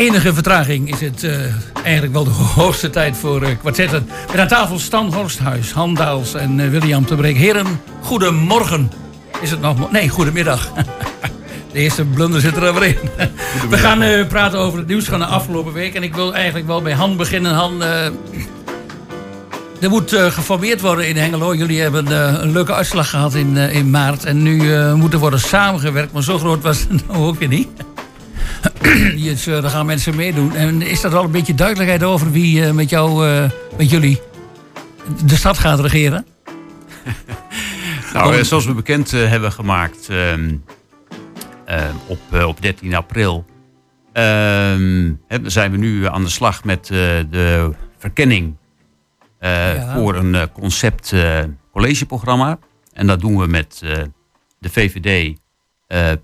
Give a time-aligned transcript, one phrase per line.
[0.00, 1.32] Enige vertraging is het uh,
[1.82, 2.30] eigenlijk wel de
[2.60, 4.08] hoogste tijd voor uh, kwartetten.
[4.30, 7.36] Met aan tafel Stan Horsthuis, Han Daals en uh, William te Breek.
[7.36, 7.66] Heren,
[8.02, 8.90] goedemorgen.
[9.40, 9.90] Is het nog...
[9.90, 10.72] Nee, goedemiddag.
[11.72, 12.96] De eerste blunder zit er weer in.
[13.70, 15.94] We gaan praten over het nieuws van de afgelopen week.
[15.94, 17.52] En ik wil eigenlijk wel bij Han beginnen.
[17.52, 18.12] Han, er
[19.88, 21.54] moet geformeerd worden in Hengelo.
[21.54, 24.24] Jullie hebben een leuke uitslag gehad in, in maart.
[24.24, 26.12] En nu moet er worden samengewerkt.
[26.12, 27.68] Maar zo groot was het nou ook weer niet.
[29.16, 30.56] Dus, uh, daar gaan mensen meedoen.
[30.56, 34.20] En is er al een beetje duidelijkheid over wie uh, met jou, uh, met jullie
[35.24, 36.26] de stad gaat regeren?
[38.14, 40.54] nou, zoals we bekend hebben gemaakt ehm,
[42.06, 43.44] op, op 13 april,
[44.12, 48.56] ehm, zijn we nu aan de slag met de verkenning
[49.40, 49.94] ja.
[49.94, 51.14] voor een concept
[51.72, 52.58] collegeprogramma.
[52.92, 53.78] En dat doen we met
[54.58, 55.38] de VVD,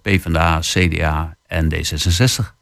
[0.03, 2.55] PvdA, CDA en D66.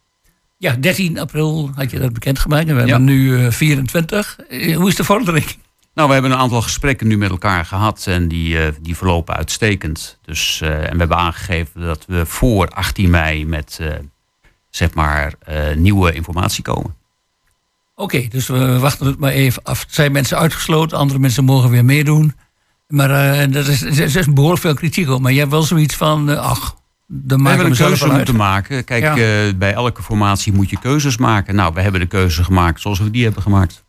[0.57, 2.67] Ja, 13 april had je dat bekendgemaakt.
[2.67, 4.37] En we hebben nu uh, 24.
[4.49, 5.45] Uh, hoe is de vordering?
[5.93, 9.35] Nou, we hebben een aantal gesprekken nu met elkaar gehad en die, uh, die verlopen
[9.35, 10.17] uitstekend.
[10.21, 13.79] Dus, uh, en we hebben aangegeven dat we voor 18 mei met
[14.69, 15.33] zeg maar
[15.75, 16.95] nieuwe informatie komen.
[17.95, 19.85] Oké, okay, dus we wachten het maar even af.
[19.87, 22.35] Zijn mensen uitgesloten, andere mensen mogen weer meedoen.
[22.87, 25.21] Maar dat is, er is behoorlijk veel kritiek op.
[25.21, 26.75] Maar je hebt wel zoiets van, ach,
[27.07, 28.83] we hebben een keuze moeten maken.
[28.83, 29.17] Kijk, ja.
[29.17, 31.55] uh, bij elke formatie moet je keuzes maken.
[31.55, 33.83] Nou, we hebben de keuze gemaakt zoals we die hebben gemaakt.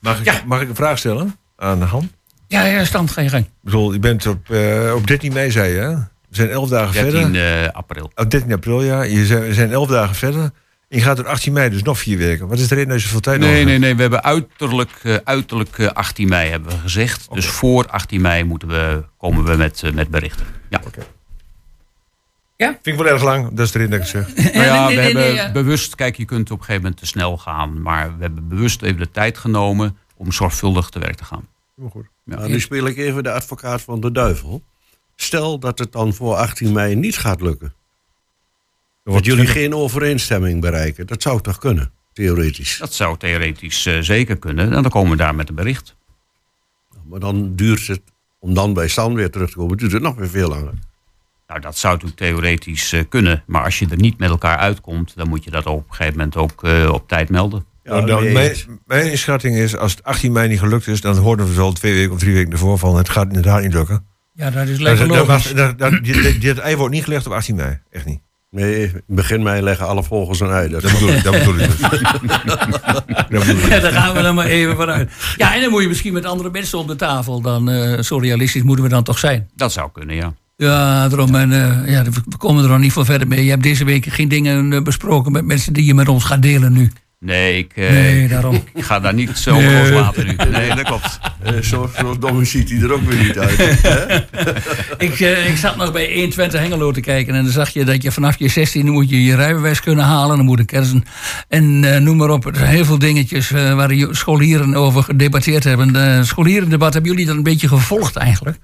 [0.00, 0.42] Mag ik, ja.
[0.46, 2.10] mag ik een vraag stellen aan Han?
[2.46, 3.44] Ja, ja stand, ga je gang.
[3.44, 5.94] Ik bedoel, je bent op, uh, op 13 mei, zei je, hè?
[6.28, 7.32] We zijn 11 dagen 13 verder.
[7.32, 8.10] 13 april.
[8.14, 9.02] Oh, 13 april, ja.
[9.02, 10.42] Je zijn, we zijn 11 dagen verder.
[10.88, 12.48] En je gaat er 18 mei, dus nog vier weken.
[12.48, 14.90] Wat is de reden dat je zoveel tijd nee, nodig Nee, nee, we hebben uiterlijk,
[15.02, 17.24] uh, uiterlijk 18 mei hebben we gezegd.
[17.24, 17.40] Okay.
[17.40, 20.46] Dus voor 18 mei moeten we, komen we met, met berichten.
[20.68, 20.80] Ja.
[20.86, 21.04] Okay.
[22.58, 22.78] Ja?
[22.82, 24.34] Vind ik wel erg lang, dat is erin dat ik zeg.
[24.34, 27.82] Nou ja, we hebben bewust, kijk, je kunt op een gegeven moment te snel gaan.
[27.82, 31.48] Maar we hebben bewust even de tijd genomen om zorgvuldig te werk te gaan.
[31.76, 32.06] Heel goed.
[32.24, 32.36] Ja.
[32.36, 34.62] Nou, nu speel ik even de advocaat van de duivel.
[35.16, 37.74] Stel dat het dan voor 18 mei niet gaat lukken.
[39.04, 41.06] Dat jullie geen overeenstemming bereiken.
[41.06, 42.78] Dat zou toch kunnen, theoretisch?
[42.78, 44.72] Dat zou theoretisch uh, zeker kunnen.
[44.72, 45.96] En dan komen we daar met een bericht.
[47.04, 48.02] Maar dan duurt het,
[48.38, 50.74] om dan bij stand weer terug te komen, duurt het nog weer veel langer.
[51.48, 53.42] Nou, dat zou natuurlijk theoretisch uh, kunnen.
[53.46, 56.16] Maar als je er niet met elkaar uitkomt, dan moet je dat op een gegeven
[56.18, 57.64] moment ook uh, op tijd melden.
[57.82, 61.46] Ja, nou, mijn, mijn inschatting is, als het 18 mei niet gelukt is, dan hoorden
[61.46, 64.06] we zo twee weken of drie weken ervoor van het gaat inderdaad niet lukken.
[64.32, 65.54] Ja, dat is lekker dat, logisch.
[65.54, 66.04] Dat, dat,
[66.40, 68.20] dit, ei wordt niet gelegd op 18 mei, echt niet.
[68.50, 70.68] Nee, begin mei leggen alle volgers een ei.
[70.68, 71.22] Dat, dat bedoel ik.
[71.22, 71.78] Dat bedoel ik.
[73.06, 73.68] dat bedoel ik.
[73.68, 75.10] Ja, daar gaan we dan maar even vanuit.
[75.36, 77.40] Ja, en dan moet je misschien met andere mensen op de tafel.
[77.40, 79.50] Dan, uh, zo realistisch moeten we dan toch zijn.
[79.54, 80.34] Dat zou kunnen, ja.
[80.60, 81.34] Ja, daarom.
[81.34, 83.44] En, uh, ja, we komen er nog niet veel verder mee.
[83.44, 86.42] Je hebt deze week geen dingen uh, besproken met mensen die je met ons gaat
[86.42, 86.90] delen nu.
[87.20, 88.54] Nee, ik, uh, nee, daarom.
[88.74, 89.78] ik ga daar niet zo nee.
[89.78, 90.36] loslaten nu.
[90.50, 91.18] Nee, dat klopt.
[91.62, 93.58] zo zo dom ziet hij er ook weer niet uit.
[95.08, 97.34] ik, ik zat nog bij 120 Hengelo te kijken.
[97.34, 100.36] En dan zag je dat je vanaf je 16 moet je je rijbewijs kunnen halen.
[100.36, 101.04] Dan moet een kersen.
[101.48, 102.46] En noem maar op.
[102.46, 105.92] Er zijn heel veel dingetjes waar de scholieren over gedebatteerd hebben.
[105.92, 108.58] De scholierendebat hebben jullie dan een beetje gevolgd eigenlijk?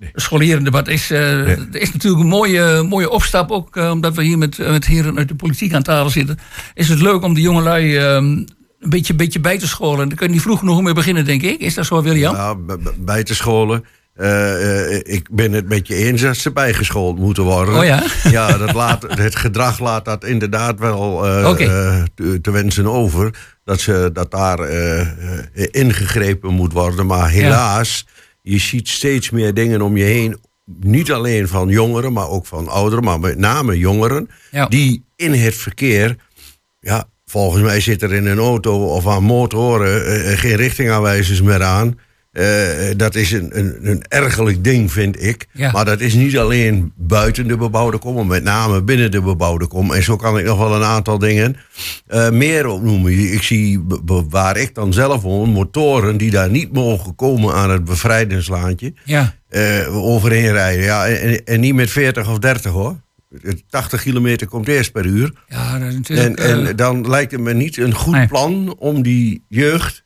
[0.00, 0.10] Nee.
[0.14, 1.56] scholierendebat is, uh, nee.
[1.72, 3.50] is natuurlijk een mooie, mooie opstap.
[3.50, 6.38] Ook uh, omdat we hier met, met heren uit de politiek aan tafel zitten.
[6.74, 10.08] Is het leuk om de jongelui uh, een beetje, beetje bij te scholen.
[10.08, 11.60] Dan kun je niet vroeg genoeg mee beginnen, denk ik.
[11.60, 12.34] Is dat zo, William?
[12.34, 12.56] Ja,
[12.98, 13.84] bij te scholen.
[15.02, 17.74] ik ben het met je eens dat ze bijgeschoold moeten worden.
[17.74, 18.02] Oh ja?
[18.30, 21.06] Ja, dat laat, het gedrag laat dat inderdaad wel
[21.46, 22.06] okay.
[22.14, 23.34] te, te, wensen over.
[23.64, 24.68] Dat, ze, dat daar
[25.70, 27.06] ingegrepen moet worden.
[27.06, 28.04] Maar helaas...
[28.06, 30.38] Ja je ziet steeds meer dingen om je heen.
[30.80, 34.30] Niet alleen van jongeren, maar ook van ouderen, maar met name jongeren.
[34.50, 34.66] Ja.
[34.66, 36.16] Die in het verkeer,
[36.80, 41.62] ja, volgens mij zit er in een auto of aan motoren uh, geen richtingaanwijzers meer
[41.62, 41.98] aan.
[42.32, 42.44] Uh,
[42.96, 45.46] dat is een, een, een ergerlijk ding, vind ik.
[45.52, 45.70] Ja.
[45.72, 49.66] Maar dat is niet alleen buiten de bebouwde kom, maar met name binnen de bebouwde
[49.66, 49.92] kom.
[49.92, 51.56] En zo kan ik nog wel een aantal dingen
[52.08, 53.32] uh, meer opnoemen.
[53.32, 53.80] Ik zie
[54.28, 58.94] waar ik dan zelf woon, motoren die daar niet mogen komen aan het bevrijdingslaantje.
[59.04, 59.34] Ja.
[59.50, 60.84] Uh, overheen rijden.
[60.84, 62.96] Ja, en, en niet met 40 of 30 hoor.
[63.68, 65.32] 80 kilometer komt eerst per uur.
[65.48, 68.26] Ja, dat is natuurlijk, en, en dan lijkt het me niet een goed Nee.
[68.26, 70.04] plan om die jeugd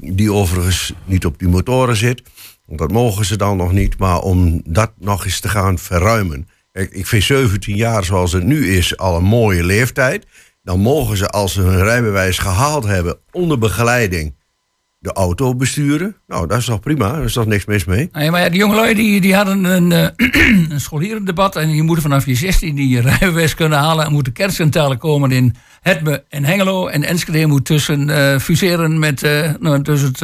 [0.00, 2.22] die overigens niet op die motoren zit.
[2.66, 3.98] Want dat mogen ze dan nog niet.
[3.98, 6.48] Maar om dat nog eens te gaan verruimen.
[6.72, 10.26] Ik vind 17 jaar zoals het nu is al een mooie leeftijd.
[10.62, 14.34] Dan mogen ze als ze hun rijbewijs gehaald hebben onder begeleiding.
[15.02, 16.16] De auto besturen.
[16.26, 18.08] Nou, dat is toch prima, daar is toch niks mis mee.
[18.12, 20.06] Nee, maar ja, die jongelui die, die hadden een, uh,
[20.70, 21.56] een scholierendebat.
[21.56, 24.04] En je moet vanaf je 16 die rijbewijs kunnen halen.
[24.06, 26.86] En moeten kerncentrale komen in Hetme en Hengelo.
[26.86, 30.20] En Enschede moet tussen uh, fuseren met uh, nou, dus het,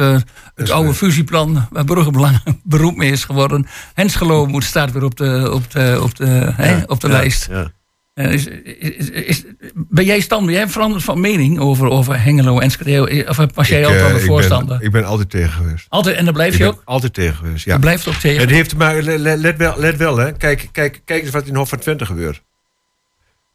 [0.55, 1.67] het oude fusieplan.
[1.69, 3.67] Waar Bruggebelang beroemd mee is geworden.
[3.93, 7.13] Hensgelo moet staat weer op de, op de, op de, ja, hè, op de ja,
[7.13, 7.47] lijst.
[7.51, 7.71] Ja.
[8.19, 9.43] Is, is, is,
[9.73, 13.25] ben jij stand, ben jij veranderd van mening over, over Hengelo en Enschede?
[13.27, 14.75] Of was jij altijd al de voorstander?
[14.75, 15.85] Ik ben, ik ben, altijd tegen geweest.
[15.89, 16.81] Altijd, en daar blijf je ook?
[16.85, 17.73] Altijd tegen geweest, ja.
[17.73, 18.41] Je blijft ook tegen?
[18.41, 20.31] Het heeft, maar let wel, let wel hè.
[20.31, 22.43] Kijk, kijk, kijk eens wat in Hof van Twente gebeurt.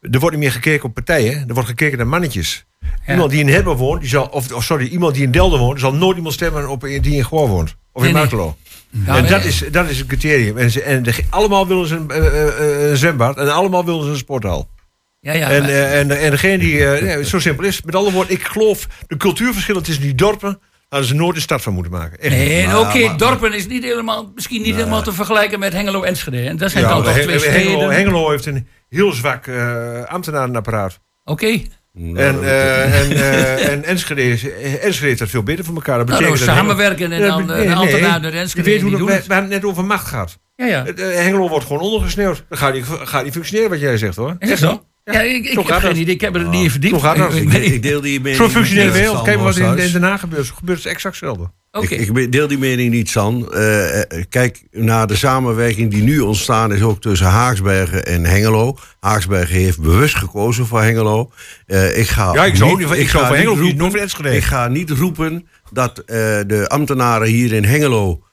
[0.01, 2.65] Er wordt niet meer gekeken op partijen, er wordt gekeken naar mannetjes.
[2.79, 3.13] Ja.
[3.13, 5.93] Iemand die in Hebber woont, die zal, of, sorry, iemand die in Delden woont, zal
[5.93, 7.75] nooit iemand stemmen op die in Goor woont.
[7.95, 8.53] Of in nee.
[9.05, 10.57] Ja, en dat is, dat is een criterium.
[10.57, 14.09] En, ze, en de, allemaal willen ze een, uh, een zwembad en allemaal willen ze
[14.09, 14.69] een sporthal.
[15.19, 18.33] Ja, ja, en, uh, en, en degene die, uh, zo simpel is, met alle woorden,
[18.33, 20.59] ik geloof de cultuurverschillen tussen die dorpen
[20.89, 22.19] hadden ze nooit een stad van moeten maken.
[22.19, 22.35] Echt.
[22.35, 26.57] Nee, oké, okay, dorpen is niet helemaal, misschien niet helemaal te vergelijken met Hengelo en
[26.57, 27.39] dat zijn dan toch twee.
[27.39, 29.49] Hengelo, Hengelo heeft een heel zwak
[30.05, 30.99] ambtenarenapparaat.
[31.23, 31.43] Oké.
[31.43, 31.67] Okay.
[31.97, 34.21] Nou, en, uh, en, uh, en Enschede,
[34.81, 35.97] Enschede heeft dat veel beter voor elkaar.
[35.97, 38.69] Dat betekent nou, samenwerken en dan nee, de ambtenaren nee, Enschede.
[38.69, 40.37] Je weet hoe we, we hebben het net over macht gehad.
[40.55, 40.83] Ja, ja.
[40.95, 42.45] Hengelo wordt gewoon ondergesneeuwd.
[42.49, 44.35] Dat gaat niet, gaat niet functioneren wat jij zegt hoor.
[44.39, 44.83] Is dat zo?
[45.13, 46.13] Ja, ik, ik heb geen idee.
[46.13, 46.93] Ik heb er niet in verdiept.
[46.93, 47.33] Zo gaat dat.
[47.33, 48.35] Ik, ik, deel die mening.
[48.35, 49.23] Zo functioneert de wereld.
[49.23, 50.47] Kijk maar wat in, Den Haag gebeurt.
[50.47, 51.51] gebeurt het exact hetzelfde.
[51.71, 51.97] Okay.
[51.97, 53.49] Ik, ik, deel die mening niet, San.
[53.53, 58.77] Uh, kijk naar de samenwerking die nu ontstaan is ook tussen Haaksbergen en Hengelo.
[58.99, 61.31] Haaksbergen heeft bewust gekozen voor Hengelo.
[61.67, 64.43] Uh, ik ga ja, ik zou, niet, ik, ik zou voor Hengelo niet roepen, Ik
[64.43, 66.05] ga niet roepen dat uh,
[66.47, 68.23] de ambtenaren hier in Hengelo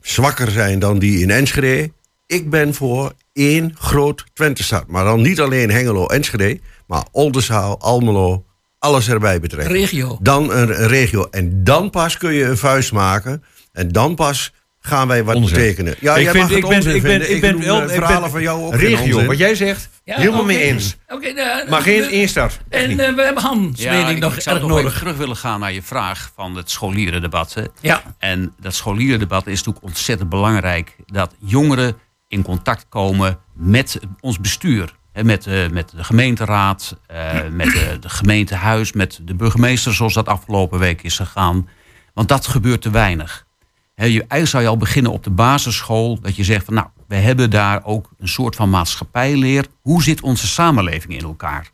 [0.00, 1.90] zwakker zijn dan die in Enschede.
[2.26, 4.86] Ik ben voor één groot Twente-stad.
[4.86, 8.44] Maar dan niet alleen Hengelo, Enschede, maar Oldenzaal, Almelo,
[8.78, 9.68] alles erbij betreft.
[9.68, 10.18] Regio.
[10.20, 11.28] Dan een, een, regio.
[11.30, 13.44] En dan pas kun je een vuist maken.
[13.72, 15.56] En dan pas gaan wij wat onzin.
[15.56, 15.94] betekenen.
[16.00, 19.24] Ja, ik, vind, ik, ben, ik ben, ik ben, wel verhalen van jou ook regio.
[19.24, 20.54] Wat jij zegt, ja, helemaal okay.
[20.54, 20.96] mee eens.
[21.08, 22.58] Okay, nou, maar geen één stad.
[22.68, 24.98] En uh, we hebben Hans ja, ik, nog ik zou erg nodig.
[24.98, 27.54] Terug willen gaan naar je vraag van het scholierendebat.
[27.54, 27.62] Hè.
[27.80, 28.02] Ja.
[28.18, 30.96] En dat scholierendebat is natuurlijk ontzettend belangrijk.
[31.06, 31.96] Dat jongeren
[32.34, 34.94] in contact komen met ons bestuur.
[35.22, 37.70] met, uh, met de gemeenteraad, uh, met
[38.00, 41.68] de, gemeentehuis, met de burgemeester, zoals dat afgelopen week is gegaan.
[42.14, 43.46] Want dat gebeurt te weinig.
[43.94, 47.14] Je, eigenlijk zou je al beginnen op de basisschool, dat je zegt van nou, we
[47.14, 49.66] hebben daar ook een soort van maatschappijleer.
[49.80, 51.70] Hoe zit onze samenleving in elkaar?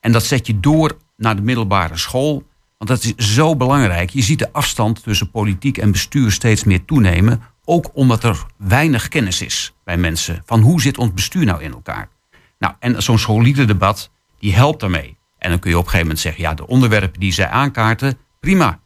[0.00, 2.42] En dat zet je door naar de middelbare school.
[2.78, 4.10] Want dat is zo belangrijk.
[4.10, 7.42] Je ziet de afstand tussen politiek en bestuur steeds meer toenemen.
[7.64, 11.72] Ook omdat er weinig kennis is bij mensen van hoe zit ons bestuur nou in
[11.72, 12.08] elkaar.
[12.58, 15.16] Nou, en zo'n solide debat, die helpt daarmee.
[15.38, 18.18] En dan kun je op een gegeven moment zeggen, ja, de onderwerpen die zij aankaarten,
[18.40, 18.80] prima.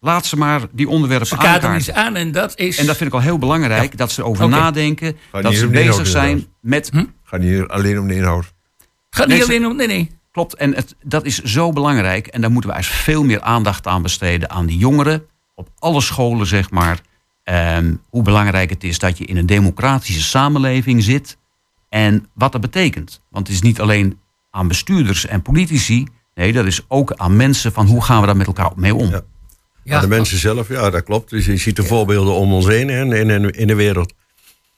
[0.00, 1.76] Laat ze maar die onderwerpen ze aankaarten.
[1.76, 2.78] Iets aan en dat is...
[2.78, 3.96] En dat vind ik al heel belangrijk, ja.
[3.96, 4.58] dat ze over okay.
[4.58, 6.90] nadenken, dat ze bezig zijn met...
[6.92, 7.04] Hm?
[7.22, 8.52] Gaat niet alleen om de inhoud.
[9.10, 9.76] Gaat niet alleen om...
[9.76, 10.10] Nee, nee.
[10.32, 12.26] Klopt, en het, dat is zo belangrijk.
[12.26, 15.26] En daar moeten we eens veel meer aandacht aan besteden aan die jongeren.
[15.54, 17.00] Op alle scholen, zeg maar.
[17.50, 21.36] Um, hoe belangrijk het is dat je in een democratische samenleving zit.
[21.88, 23.20] En wat dat betekent.
[23.30, 24.18] Want het is niet alleen
[24.50, 26.06] aan bestuurders en politici.
[26.34, 29.10] Nee, dat is ook aan mensen van hoe gaan we daar met elkaar mee om.
[29.10, 29.22] Ja.
[29.84, 30.00] Ja.
[30.00, 31.30] de mensen zelf, ja, dat klopt.
[31.30, 34.12] Dus je ziet de voorbeelden om ons heen in, in, in de wereld.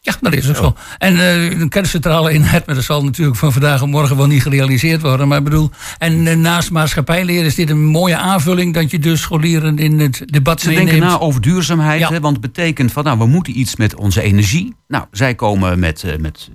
[0.07, 0.75] Ja, dat is ook zo.
[0.99, 1.19] En uh,
[1.59, 5.03] de kerncentrale in het, maar dat zal natuurlijk van vandaag en morgen wel niet gerealiseerd
[5.03, 5.29] worden.
[5.29, 9.21] Maar ik bedoel, en uh, naast maatschappijleer is dit een mooie aanvulling dat je dus
[9.21, 12.09] scholieren in het debat Ze denken na over duurzaamheid, ja.
[12.09, 14.75] hè, want het betekent van nou, we moeten iets met onze energie.
[14.89, 16.51] Nou, zij komen met, uh, met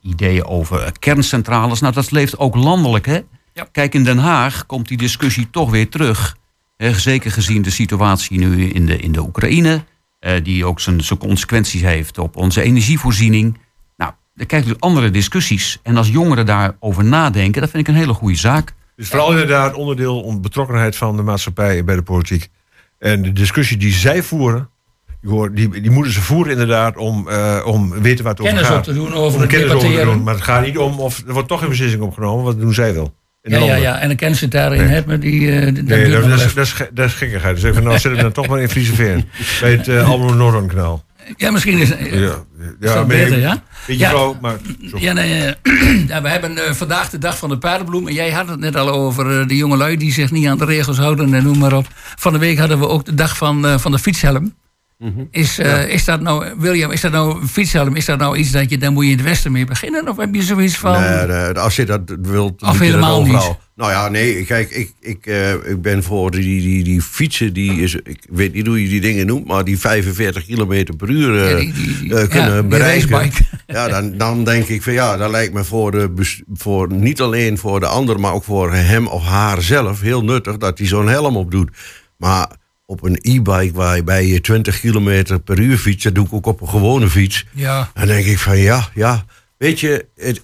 [0.00, 1.80] ideeën over kerncentrales.
[1.80, 3.20] Nou, dat leeft ook landelijk, hè?
[3.52, 3.68] Ja.
[3.72, 6.36] Kijk, in Den Haag komt die discussie toch weer terug.
[6.76, 9.84] Hè, zeker gezien de situatie nu in de, in de Oekraïne.
[10.26, 13.58] Uh, die ook zijn, zijn consequenties heeft op onze energievoorziening.
[13.96, 15.80] Nou, dan krijg je andere discussies.
[15.82, 18.74] En als jongeren daarover nadenken, dat vind ik een hele goede zaak.
[18.96, 22.48] Dus vooral inderdaad onderdeel om betrokkenheid van de maatschappij bij de politiek.
[22.98, 24.68] En de discussie die zij voeren,
[25.52, 28.62] die, die moeten ze voeren inderdaad om, uh, om weten waar het over gaat.
[28.62, 30.22] Kennis op te doen over het kennis over te doen.
[30.22, 32.94] Maar het gaat niet om of er wordt toch een beslissing opgenomen, wat doen zij
[32.94, 33.14] wel.
[33.48, 34.88] Ja, ja, ja, en kennen ze daarin nee.
[34.88, 35.20] hebben.
[35.20, 37.54] Die, uh, nee, dat, dat, is, dat, is, dat is gekkigheid.
[37.54, 38.92] Dus even, nou zitten we dan toch maar in Friese.
[39.60, 41.04] Bij het uh, Almelo Noordon kanaal.
[41.36, 42.44] Ja, misschien is, uh, ja,
[42.80, 43.62] ja, beter, ja?
[43.86, 44.56] Beetje ja, vrouw, maar...
[44.90, 44.98] Zo.
[44.98, 45.54] Ja, nee,
[46.08, 48.08] ja, we hebben uh, vandaag de dag van de paardenbloem.
[48.08, 50.98] En jij had het net al over de jongelui die zich niet aan de regels
[50.98, 51.86] houden en noem maar op.
[51.94, 54.54] Van de week hadden we ook de dag van, van de fietshelm.
[54.98, 55.28] Mm -hmm.
[55.30, 55.78] Is, uh, ja.
[55.78, 57.96] is dat nou, William, is dat nou een fietshelm?
[57.96, 60.08] Is dat nou iets dat je, dan moet je in het westen mee beginnen?
[60.08, 61.00] Of heb je zoiets van.
[61.00, 62.62] Nee, als je dat wilt.
[62.62, 63.56] Of helemaal niet.
[63.76, 67.82] Nou ja, nee, kijk, ik, ik, uh, ik ben voor die, die, die fietsen, die
[67.82, 71.34] is, ik weet niet hoe je die dingen noemt, maar die 45 km per uur
[71.34, 73.30] uh, ja, die, die, uh, kunnen ja, bereiken.
[73.66, 76.12] Ja, dan, dan denk ik van ja, dat lijkt me voor, de,
[76.52, 80.56] voor niet alleen voor de ander, maar ook voor hem of haar zelf heel nuttig
[80.56, 81.70] dat hij zo'n helm op doet.
[82.16, 82.48] Maar
[82.86, 86.60] op een e-bike waarbij je 20 km per uur fietst, dat doe ik ook op
[86.60, 87.46] een gewone fiets.
[87.52, 87.90] Ja.
[87.94, 89.24] Dan denk ik van ja, ja,
[89.56, 90.42] weet je, het,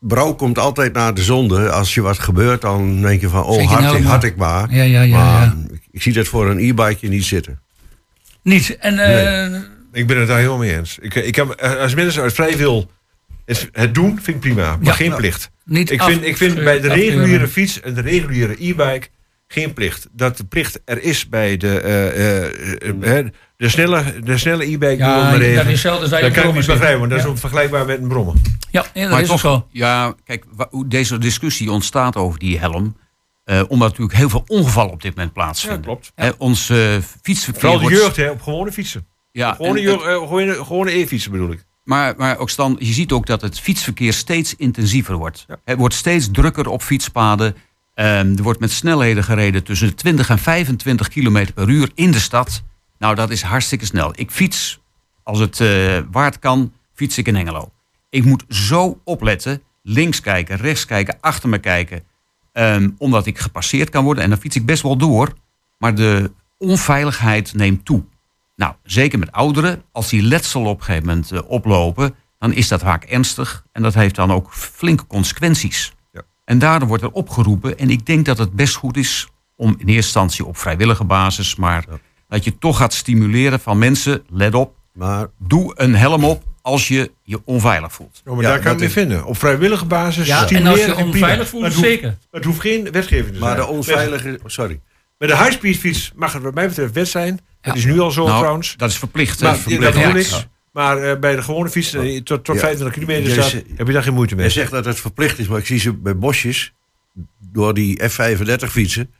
[0.00, 1.70] brouw komt altijd naar de zonde.
[1.70, 4.74] Als je wat gebeurt, dan denk je van, oh, had ik, had ik maar.
[4.74, 5.56] Ja, ja, ja, maar ja.
[5.90, 7.60] ik zie dat voor een e-bike niet zitten.
[8.42, 8.76] Niet.
[8.78, 9.60] En, uh,
[9.92, 10.98] Ik ben het daar helemaal mee eens.
[11.00, 12.90] Ik, ik heb, als mensen uit vrij wil
[13.44, 14.78] het, het, doen, vind ik prima.
[14.80, 15.50] Maar geen plicht.
[15.64, 19.08] Niet ik, vind, ik vind bij de reguliere fiets en de reguliere e-bike
[19.48, 20.08] geen plicht.
[20.12, 21.82] Dat de plicht er is bij de,
[22.82, 23.26] uh, uh,
[23.56, 24.96] de snelle, de snelle e-bike.
[24.96, 28.08] Ja, dat is hetzelfde dat kan ik niet begrijpen, want dat is vergelijkbaar met een
[28.08, 28.42] brommen.
[28.70, 29.66] Ja, ja dat is toch, zo.
[29.70, 32.96] Ja, kijk, hoe deze discussie ontstaat over die helm.
[33.44, 35.78] Uh, omdat natuurlijk heel veel ongevallen op dit moment plaatsvinden.
[35.78, 36.12] Ja, klopt.
[36.16, 36.32] Ja.
[36.38, 37.60] ons uh, fietsverkeer.
[37.60, 39.06] Vooral de jeugd, hè, op gewone fietsen.
[39.32, 41.64] Ja, gewone, jeugd, uh, gewone, gewone e-fietsen bedoel ik.
[41.84, 45.44] Maar, maar ook Stan, je ziet ook dat het fietsverkeer steeds intensiever wordt.
[45.48, 45.56] Ja.
[45.64, 47.56] Het wordt steeds drukker op fietspaden.
[48.00, 52.10] Um, er wordt met snelheden gereden tussen de 20 en 25 km per uur in
[52.10, 52.62] de stad.
[52.98, 54.12] Nou, dat is hartstikke snel.
[54.14, 54.80] Ik fiets,
[55.22, 57.72] als het uh, waard kan, fiets ik in Hengelo.
[58.10, 62.02] Ik moet zo opletten, links kijken, rechts kijken, achter me kijken.
[62.52, 64.24] Um, omdat ik gepasseerd kan worden.
[64.24, 65.32] En dan fiets ik best wel door.
[65.78, 68.04] Maar de onveiligheid neemt toe.
[68.56, 69.82] Nou, zeker met ouderen.
[69.92, 73.64] Als die letsel op een gegeven moment uh, oplopen, dan is dat vaak ernstig.
[73.72, 75.92] En dat heeft dan ook flinke consequenties.
[76.48, 77.78] En daardoor wordt er opgeroepen.
[77.78, 81.56] En ik denk dat het best goed is om in eerste instantie op vrijwillige basis,
[81.56, 81.98] maar ja.
[82.28, 86.88] dat je toch gaat stimuleren van mensen, let op, maar, doe een helm op als
[86.88, 88.20] je je onveilig voelt.
[88.24, 89.24] Ja, maar ja, daar kan je mee vinden.
[89.24, 92.08] Op vrijwillige basis ja, en als je onveilig voelt, het zeker.
[92.08, 93.58] Hoeft, het hoeft geen wetgeving te maar zijn.
[93.58, 94.40] Maar de onveilige...
[94.44, 94.80] Sorry.
[95.18, 97.40] Met de high-speed fiets mag het wat mij betreft wet zijn.
[97.60, 98.74] Dat is nu al zo nou, trouwens.
[98.76, 99.40] Dat is verplicht.
[99.40, 99.82] Maar, verplicht.
[99.82, 100.46] dat bedoel ik.
[100.72, 104.02] Maar uh, bij de gewone fiets, uh, tot, tot 25 kilometer staat, heb je daar
[104.02, 104.44] geen moeite mee.
[104.44, 106.72] Je zegt dat het verplicht is, maar ik zie ze bij bosjes
[107.52, 109.10] door die F35 fietsen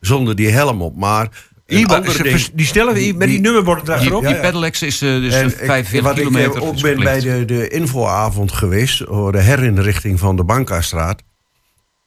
[0.00, 0.96] zonder die helm op.
[0.96, 1.28] Maar
[1.66, 4.22] ding, die stellen we met die nummerborden erachterop.
[4.22, 6.56] Die, die pedelecs is uh, dus en, 45 wat kilometer.
[6.56, 11.22] Ik ook ben bij de, de infoavond geweest, voor de herinrichting van de Bankastraat.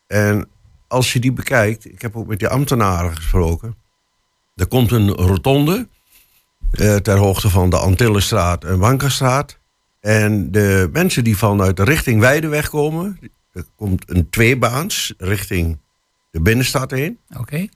[0.08, 0.50] En
[0.88, 3.76] als je die bekijkt, ik heb ook met die ambtenaren gesproken.
[4.56, 5.88] Er komt een rotonde
[6.72, 9.60] uh, ter hoogte van de Antillenstraat en Bankastraat.
[10.00, 13.20] En de mensen die vanuit de richting Weideweg komen,
[13.54, 15.80] er komt een tweebaans richting
[16.32, 17.20] de binnenstad heen.
[17.30, 17.40] Oké.
[17.40, 17.70] Okay.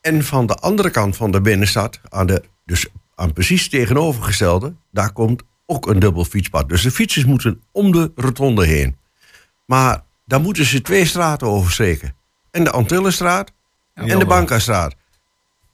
[0.00, 5.12] En van de andere kant van de binnenstad, aan de, dus aan precies tegenovergestelde, daar
[5.12, 6.68] komt ook een dubbel fietspad.
[6.68, 8.96] Dus de fietsers moeten om de rotonde heen.
[9.66, 12.14] Maar dan moeten ze twee straten oversteken.
[12.50, 13.52] En de Antillenstraat
[13.94, 14.94] ja, en de Bankastraat.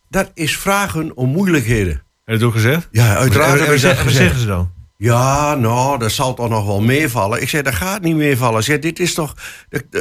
[0.09, 2.03] Dat is vragen om moeilijkheden.
[2.33, 2.89] Je dat ook gezegd?
[2.91, 3.67] Ja, uiteraard.
[3.67, 4.71] Wat zeggen, zeggen ze dan?
[4.97, 7.43] Ja, nou, dat zal toch nog wel meevallen.
[7.43, 8.59] Ik zei, dat gaat niet meevallen.
[8.59, 9.35] Ik zei, dit is toch...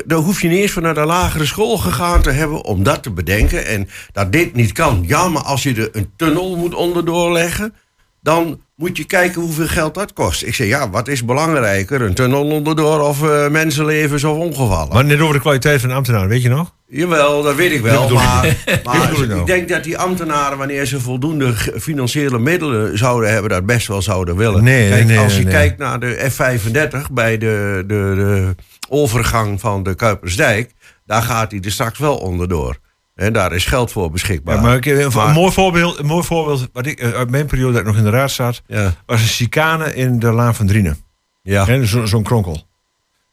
[0.06, 2.64] Daar hoef je niet eens vanuit de lagere school gegaan te hebben...
[2.64, 5.04] om dat te bedenken en dat dit niet kan.
[5.08, 7.74] Ja, maar als je er een tunnel moet onderdoor leggen...
[8.22, 10.44] dan moet je kijken hoeveel geld dat kost.
[10.44, 12.02] Ik zei, ja, wat is belangrijker?
[12.02, 14.94] Een tunnel onderdoor of uh, mensenlevens of ongevallen?
[14.94, 16.74] Maar net over de kwaliteit van de ambtenaren, weet je nog?
[16.94, 18.10] Jawel, dat weet ik wel.
[18.10, 23.50] Maar, maar ik, ik denk dat die ambtenaren, wanneer ze voldoende financiële middelen zouden hebben,
[23.50, 24.64] dat best wel zouden willen.
[24.64, 25.54] Nee, Kijk, nee, als je nee.
[25.54, 28.56] kijkt naar de F35 bij de, de, de
[28.90, 30.72] overgang van de Kuipersdijk,
[31.06, 32.78] daar gaat hij er straks wel onderdoor.
[33.16, 34.56] En daar is geld voor beschikbaar.
[34.56, 37.72] Ja, maar, ik, een, maar, mooi voorbeeld, een mooi voorbeeld wat ik, uit mijn periode
[37.72, 38.94] dat ik nog in de raad zat, ja.
[39.06, 40.98] was een chicane in de Laan van Drienen.
[41.42, 41.86] Ja.
[41.86, 42.68] Zo'n zo kronkel.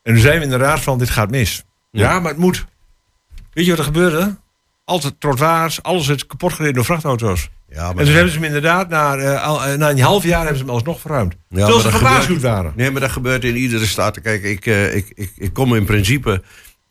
[0.02, 1.64] En toen zijn we in de raad van, dit gaat mis.
[1.90, 2.66] Ja, ja maar het moet.
[3.58, 4.36] Weet je wat er gebeurde?
[4.84, 7.50] Altijd trottoirs, alles is kapot gereden door vrachtauto's.
[7.68, 10.38] Ja, maar en toen hebben ze hem inderdaad, na, uh, al, na een half jaar,
[10.40, 11.34] hebben ze hem alsnog verruimd.
[11.48, 12.72] Ja, Terwijl ze gewaarschuwd waren.
[12.76, 14.20] Nee, maar dat gebeurt in iedere staat.
[14.20, 16.42] Kijk, ik, eh, ik, ik, ik kom in principe.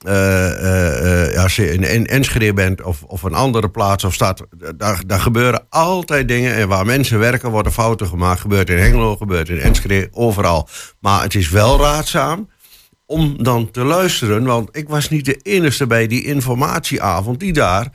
[0.05, 4.13] eh, eh, eh, als je in, in Enschede bent of, of een andere plaats of
[4.13, 6.55] stad, daar, daar gebeuren altijd dingen.
[6.55, 8.39] En waar mensen werken, worden fouten gemaakt.
[8.41, 10.69] Gebeurt in Hengelo, gebeurt in Enschede, overal.
[10.99, 12.49] Maar het is wel raadzaam
[13.07, 14.43] om dan te luisteren.
[14.43, 17.89] Want ik was niet de enige bij die informatieavond die daar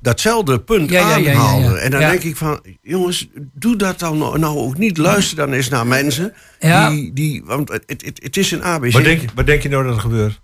[0.00, 1.38] datzelfde punt Ja, ja, ja, ja, ja.
[1.38, 1.78] aanhaalde.
[1.78, 2.10] En dan Ja.
[2.10, 4.96] denk ik van, jongens, doe dat dan nou- nou ook niet.
[4.96, 6.32] Luister dan eens naar mensen.
[6.60, 6.90] Ja.
[6.90, 8.92] Die, die, want het, het, het is een ABC.
[8.92, 10.40] Wat denk, je- wat denk je nou dat er gebeurt?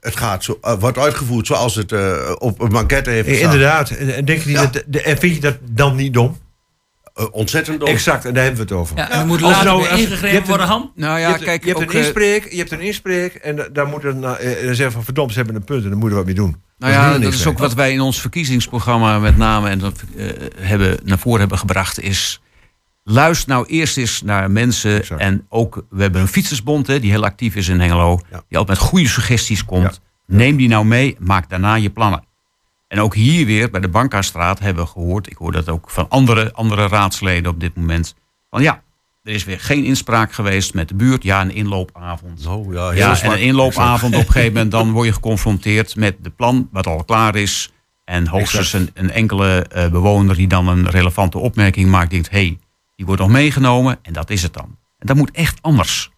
[0.00, 3.52] Het gaat zo, eh, wordt uitgevoerd zoals het eh, op een maquette heeft gestaan.
[3.52, 3.90] inderdaad.
[3.90, 4.66] En, en denk je niet Ja.
[4.66, 6.36] dat, de, en vind je dat dan niet dom?
[7.30, 7.88] Ontzettend op.
[7.88, 8.96] Exact, en daar hebben we het over.
[8.96, 10.92] Ja, en dan moet later nou, weer ingegrepen worden, Han.
[10.94, 13.68] Nou ja, je hebt, kijk, je hebt ook, een inspreek, je hebt een inspreek en
[13.72, 15.98] daar moet er, nou, en dan zeggen van verdomd, ze hebben een punt en daar
[15.98, 16.62] moeten we wat mee doen.
[16.78, 20.30] Nou ja, dat is ook wat wij in ons verkiezingsprogramma met name en dat, uh,
[20.56, 22.40] hebben, naar voren hebben gebracht, is
[23.04, 24.98] luister nou eerst eens naar mensen.
[24.98, 25.20] Exact.
[25.20, 28.20] En ook, we hebben een fietsersbond hè, die heel actief is in Hengelo.
[28.30, 28.42] Ja.
[28.48, 30.00] Die altijd met goede suggesties komt.
[30.26, 30.36] Ja.
[30.36, 32.24] Neem die nou mee, maak daarna je plannen.
[32.94, 36.08] En ook hier weer bij de Bankastraat hebben we gehoord, ik hoor dat ook van
[36.08, 38.14] andere, andere raadsleden op dit moment.
[38.50, 38.82] Van ja,
[39.22, 41.22] er is weer geen inspraak geweest met de buurt.
[41.22, 42.46] Ja, een inloopavond.
[42.46, 46.16] Oh, ja, ja en een inloopavond op een gegeven moment dan word je geconfronteerd met
[46.20, 47.72] de plan wat al klaar is.
[48.04, 52.46] En hoogstens een, een, enkele uh, bewoner die dan een relevante opmerking maakt, denkt: hé,
[52.46, 52.58] hey,
[52.96, 54.76] die wordt nog meegenomen en dat is het dan.
[54.98, 56.10] En dat moet echt anders.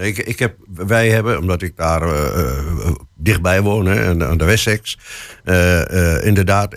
[0.00, 4.98] Ik, ik heb, wij hebben, omdat ik daar uh, dichtbij woon, hè, aan de Wessex,
[5.44, 6.74] uh, inderdaad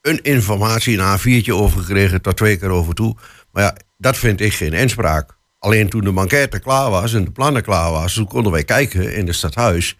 [0.00, 3.16] een informatie, een A4'tje over gekregen, tot twee keer over toe.
[3.52, 5.36] Maar ja, dat vind ik geen inspraak.
[5.58, 9.14] Alleen toen de enquête klaar was en de plannen klaar was, toen konden wij kijken
[9.14, 9.96] in het stadhuis.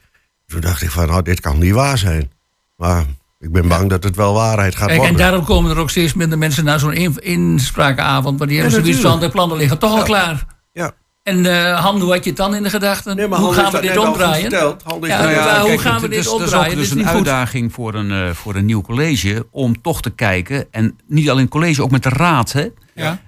[0.46, 2.32] Toen dacht ik van, nou, dit kan niet waar zijn.
[2.76, 3.04] Maar
[3.38, 5.16] ik ben bang dat het wel waarheid gaat Kijk, worden.
[5.16, 8.38] En daarom komen er ook steeds minder mensen naar zo'n inspraakavond.
[8.38, 10.46] Want die hebben zoiets van, de plannen liggen toch al klaar.
[10.72, 10.92] Ja.
[11.28, 13.16] En uh, Han, hoe had je het dan in de gedachten?
[13.16, 14.50] Nee, hoe gaan we dit omdraaien?
[14.50, 16.70] Ja, nou ja, hoe gaan we dit omdraaien?
[16.70, 20.02] Het is ook dus een uitdaging voor een, uh, voor een nieuw college om toch
[20.02, 20.66] te kijken.
[20.70, 22.52] En niet alleen het college, ook met de raad.
[22.52, 22.68] Hè?
[22.94, 23.20] Ja.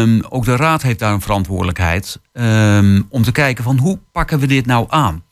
[0.00, 2.20] Um, ook de raad heeft daar een verantwoordelijkheid.
[2.32, 5.24] Um, om te kijken van hoe pakken we dit nou aan?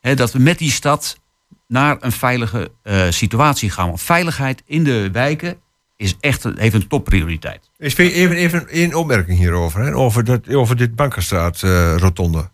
[0.00, 1.18] He, dat we met die stad
[1.66, 3.86] naar een veilige uh, situatie gaan.
[3.86, 5.56] Want veiligheid in de wijken
[6.00, 7.70] is echt, heeft een topprioriteit.
[7.78, 9.80] Even, even een opmerking hierover.
[9.80, 12.50] Hè, over, dat, over dit Bankenstraat uh, rotonde.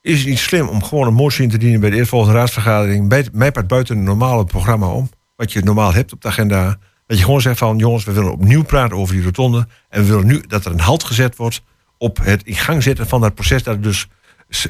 [0.00, 3.08] Is het niet slim om gewoon een motie in te dienen bij de eerstvolgende raadsvergadering...
[3.08, 5.10] bij mij buiten een normale programma om...
[5.36, 6.78] wat je normaal hebt op de agenda...
[7.06, 7.78] dat je gewoon zegt van...
[7.78, 9.66] jongens, we willen opnieuw praten over die rotonde...
[9.88, 11.62] en we willen nu dat er een halt gezet wordt...
[11.98, 13.62] op het in gang zetten van dat proces...
[13.62, 14.08] dat dus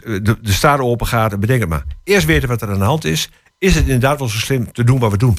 [0.02, 1.84] de, de stad open gaat en bedenk het maar.
[2.04, 3.30] Eerst weten wat er aan de hand is...
[3.59, 5.37] is het inderdaad wel zo slim te doen wat we doen.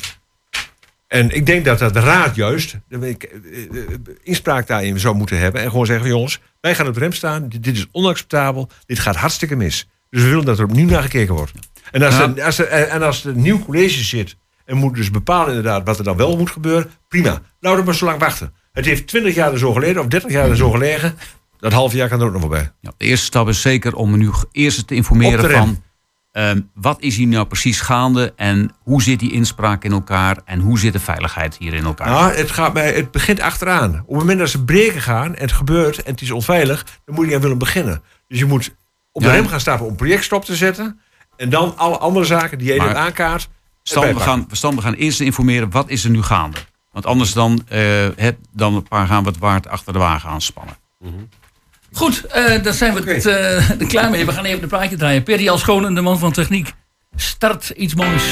[1.12, 3.18] En ik denk dat de raad juist de
[4.24, 5.62] inspraak daarin zou moeten hebben.
[5.62, 7.50] En gewoon zeggen: jongens, wij gaan op de rem staan.
[7.50, 8.70] Dit, is onacceptabel.
[8.86, 9.88] Dit gaat hartstikke mis.
[10.10, 11.52] Dus we willen dat er opnieuw naar gekeken wordt.
[11.92, 14.36] En als, er, als er, en als er een nieuw college zit.
[14.66, 16.90] en moet dus bepalen inderdaad wat er dan wel moet gebeuren.
[17.08, 17.42] prima.
[17.60, 18.54] Nou, dan maar zo lang wachten.
[18.72, 21.16] Het heeft 20 jaar er zo geleden of 30 jaar er zo gelegen.
[21.60, 22.72] Dat half jaar kan er ook nog voorbij.
[22.82, 25.84] Ja, de eerste stap is zeker om nu eerst te informeren van
[26.34, 30.60] Um, wat is hier nou precies gaande en hoe zit die inspraak in elkaar en
[30.60, 32.08] hoe zit de veiligheid hier in elkaar?
[32.08, 33.90] Nou, het, gaat bij, het begint achteraan.
[33.90, 37.16] Op het moment dat ze breken gaan en het gebeurt en het is onveilig, dan
[37.16, 38.02] moet je aan willen beginnen.
[38.28, 38.76] Dus je moet
[39.12, 41.00] op de rem gaan staan om een project stop te zetten
[41.38, 43.50] en dan alle andere zaken die je maar, aankaart.
[43.84, 44.48] We, gaan,
[44.82, 46.58] gaan eerst informeren wat is er nu gaande.
[46.92, 50.30] Want anders dan, uh, het, dan een paar gaan we het waard achter de wagen
[50.30, 50.78] aanspannen.
[51.00, 51.30] Mm -hmm.
[51.92, 53.14] Goed, uh, daar zijn we okay.
[53.14, 54.26] het, uh, klaar mee.
[54.26, 55.24] We gaan even een plaatje draaien.
[55.24, 56.74] Perry als Schonen, de man van techniek.
[57.16, 58.24] Start iets moois.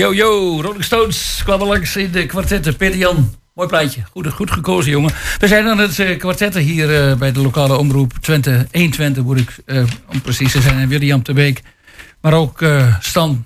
[0.00, 2.76] Yo, yo, Rolling Stones kwamen langs in de kwartetten.
[2.76, 4.02] Peter Jan, mooi plaatje.
[4.10, 5.12] Goed, goed gekozen, jongen.
[5.38, 9.38] We zijn aan het uh, kwartetten hier uh, bij de lokale omroep Twente, 120 moet
[9.38, 10.78] ik uh, om precies te zijn.
[10.78, 11.62] En William de Beek.
[12.20, 12.64] Maar ook
[13.00, 13.44] Stan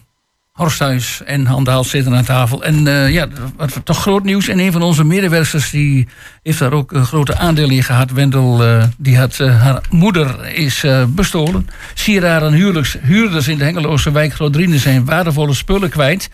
[0.52, 2.62] Horsthuis en Handaal zitten aan tafel.
[2.62, 4.48] En ja, wat toch groot nieuws.
[4.48, 6.08] En een van onze medewerkers die
[6.42, 8.10] heeft daar ook een grote aandeel in gehad.
[8.10, 8.62] Wendel,
[8.98, 11.68] die had haar moeder is bestolen.
[11.94, 16.30] Sieraden huurders, huurders in de Hengeloze wijk Grootdrienen zijn waardevolle spullen kwijt.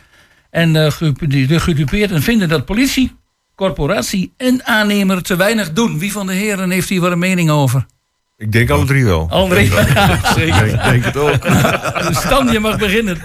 [0.50, 3.16] En de gedupeerden vinden dat politie,
[3.54, 5.98] corporatie en aannemer te weinig doen.
[5.98, 7.86] Wie van de heren heeft hier wat een mening over?
[8.36, 9.26] Ik denk alle drie wel.
[9.30, 9.70] Alle drie,
[10.34, 10.66] zeker.
[10.66, 11.34] Ik denk het ook.
[12.24, 13.18] Stan, je mag beginnen.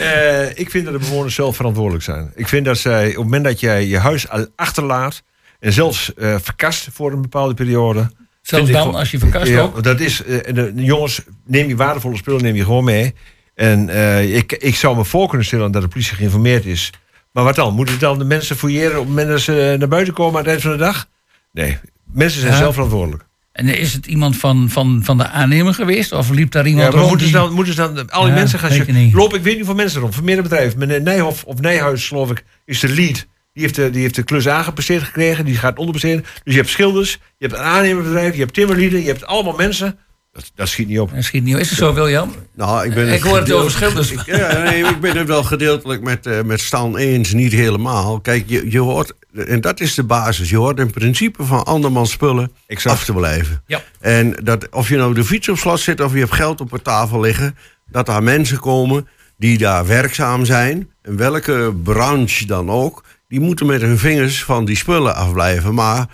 [0.00, 2.32] Uh, ik vind dat de bewoners zelf verantwoordelijk zijn.
[2.34, 5.22] Ik vind dat zij, op het moment dat jij je huis achterlaat...
[5.58, 8.10] en zelfs uh, verkast voor een bepaalde periode...
[8.42, 9.82] Zelfs dan, als je verkast ja, ook?
[9.82, 13.14] Dat is, uh, de, jongens, neem je waardevolle spullen neem je gewoon mee.
[13.60, 13.88] En
[14.34, 16.90] ik, ik zou me voor kunnen stellen dat de politie geïnformeerd is.
[17.32, 17.74] Maar wat dan?
[17.74, 20.48] Moeten dan de mensen fouilleren op het moment dat ze naar buiten komen aan het
[20.48, 21.08] eind van de dag?
[21.52, 21.78] Nee,
[22.12, 22.58] mensen zijn ja.
[22.58, 23.24] zelf verantwoordelijk.
[23.52, 26.12] En is het iemand van, van, van de aannemer geweest?
[26.12, 27.08] Of liep daar iemand ja, rond?
[27.08, 27.36] Moeten, die...
[27.36, 28.72] dan, moeten ze dan al die ja, mensen gaan...
[28.72, 30.14] Je, loop ik weet niet voor mensen rond.
[30.14, 30.78] Van meerdere bedrijven.
[30.78, 33.26] Meneer Nijhoff of Nijhuis, geloof ik, is de lead.
[33.52, 35.44] Die heeft de, die heeft de klus aangepasseerd gekregen.
[35.44, 36.24] Die gaat onderbesteden.
[36.44, 39.98] Dus je hebt schilders, je hebt een aannemerbedrijf, je hebt timmerlieden, je hebt allemaal mensen.
[40.32, 41.14] Dat, dat schiet niet op.
[41.14, 41.60] Dat schiet niet op.
[41.60, 42.34] Is het zo, William?
[42.54, 44.10] Nou, ik, ben ik hoor het over schilders.
[44.10, 48.20] Ik, ja, nee, ik ben het wel gedeeltelijk met, uh, met Stan eens, niet helemaal.
[48.20, 49.12] Kijk, je, je hoort,
[49.46, 52.96] en dat is de basis, je hoort in principe van andermans spullen exact.
[52.96, 53.62] af te blijven.
[53.66, 53.82] Ja.
[54.00, 56.72] En dat, of je nou de fiets op slot zit of je hebt geld op
[56.72, 62.70] een tafel liggen, dat daar mensen komen die daar werkzaam zijn, in welke branche dan
[62.70, 65.74] ook, die moeten met hun vingers van die spullen afblijven.
[65.74, 66.06] Maar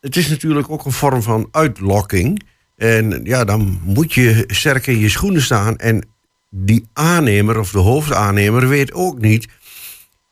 [0.00, 2.42] het is natuurlijk ook een vorm van uitlokking.
[2.76, 5.76] En ja, dan moet je sterk in je schoenen staan.
[5.76, 6.08] En
[6.50, 9.48] die aannemer of de hoofdaannemer weet ook niet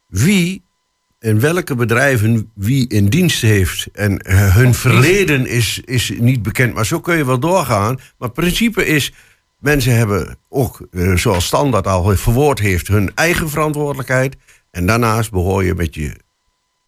[0.06, 0.62] wie
[1.18, 3.88] en welke bedrijven wie in dienst heeft.
[3.92, 6.74] En uh, hun verleden is, is niet bekend.
[6.74, 7.94] Maar zo kun je wel doorgaan.
[7.94, 9.12] Maar het principe is,
[9.58, 14.36] mensen hebben ook, uh, zoals Standaard al verwoord heeft, hun eigen verantwoordelijkheid.
[14.70, 16.16] En daarnaast behoor je met je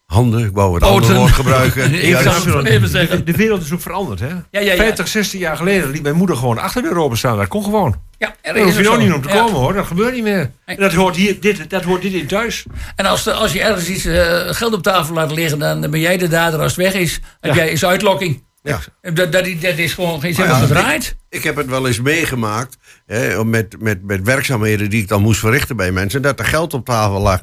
[0.06, 1.94] handen, ik wou het andere woord gebruiken.
[2.08, 3.24] ik zou het even zeggen.
[3.24, 4.28] De wereld is ook veranderd, hè?
[4.28, 4.76] Ja, ja, ja.
[4.76, 7.36] 50, 60 jaar geleden liet mijn moeder gewoon achter de Europa staan.
[7.36, 7.94] Dat kon gewoon.
[8.18, 9.72] Ja, er hoef je nog niet om te komen, hoor.
[9.72, 10.50] Dat gebeurt niet meer.
[10.64, 12.64] En dat hoort, hier, dit, dat hoort dit in thuis.
[12.96, 15.58] En als, de, als je ergens iets uh, geld op tafel laat liggen...
[15.58, 17.20] dan ben jij de dader als het weg is.
[17.40, 18.42] Heb jij is uitlokking.
[18.62, 18.80] Ja.
[19.00, 21.16] Dat, dat, dat is gewoon geen zin gedraaid.
[21.28, 25.22] Ik, ik, heb het wel eens meegemaakt hè, met, met, met werkzaamheden die ik dan
[25.22, 26.22] moest verrichten bij mensen.
[26.22, 27.42] Dat er geld op tafel lag.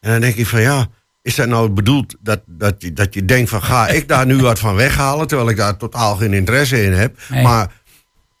[0.00, 0.86] En dan denk ik van ja,
[1.28, 4.40] is dat nou bedoeld dat, dat, je, dat je denkt van ga ik daar nu
[4.50, 7.18] wat van weghalen, terwijl ik daar totaal geen interesse in heb.
[7.28, 7.42] Nee.
[7.42, 7.72] Maar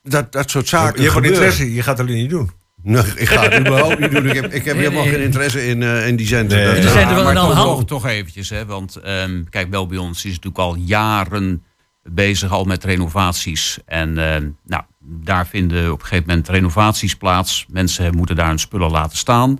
[0.02, 1.02] dat, dat soort zaken.
[1.02, 2.50] Je hebt interesse, je gaat het alleen niet doen.
[2.82, 4.26] Nee, ik ga het überhaupt niet doen.
[4.26, 6.56] Ik heb, ik heb helemaal geen interesse in, uh, in die zender.
[6.58, 6.66] Nee.
[6.66, 10.24] Er zijn er wel toch, toch, toch eventjes, hè, want ehm, kijk, wel bij ons
[10.24, 11.62] is natuurlijk al jaren
[12.02, 13.78] bezig al met renovaties.
[13.86, 17.66] En ehm, nou, daar vinden op een gegeven moment renovaties plaats.
[17.68, 19.58] Mensen moeten daar hun spullen laten staan.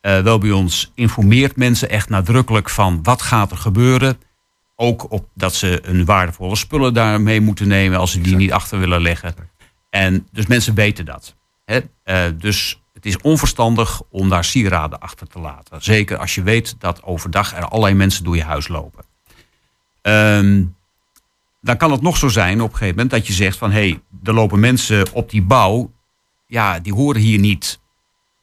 [0.00, 4.18] Eh, wel bij ons informeert mensen echt nadrukkelijk van wat gaat er gebeuren.
[4.76, 8.78] Ook op dat ze hun waardevolle spullen daarmee moeten nemen als ze die niet achter
[8.78, 9.34] willen leggen.
[9.90, 11.36] En dus mensen weten dat.
[11.64, 11.80] Hè?
[12.02, 15.82] Eh, dus het is onverstandig om daar sieraden achter te laten.
[15.82, 19.04] Zeker als je weet dat overdag er allerlei mensen door je huis lopen.
[20.02, 20.64] Ehm,
[21.60, 23.88] dan kan het nog zo zijn op een gegeven moment dat je zegt van hé,
[23.88, 25.92] hey, er lopen mensen op die bouw,
[26.46, 27.80] ja, die horen hier niet.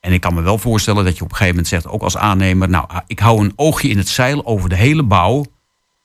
[0.08, 2.17] En ik kan me wel voorstellen dat je op een gegeven moment zegt, ook als
[2.17, 5.46] aannemer, nou, ik hou een oogje in het zeil over de hele bouw,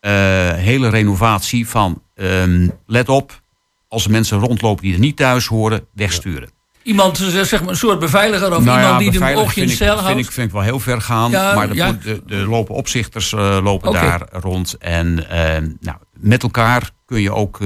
[0.00, 0.12] eh,
[0.52, 3.40] hele renovatie van ehm, let op,
[3.88, 6.50] als er mensen rondlopen die er niet thuis horen, wegsturen.
[6.82, 9.60] Iemand, eh, zeg maar, een soort beveiliger of Nou ja, iemand die de beveiliging oogje
[9.60, 10.26] in vind het cel vind houdt.
[10.26, 11.30] ik, vind ik wel heel ver gaan.
[11.30, 11.92] Ja, maar de, ja.
[11.92, 14.76] de, de lopen opzichters eh, lopen daar rond.
[14.78, 17.58] En ehm, nou, met elkaar kun je ook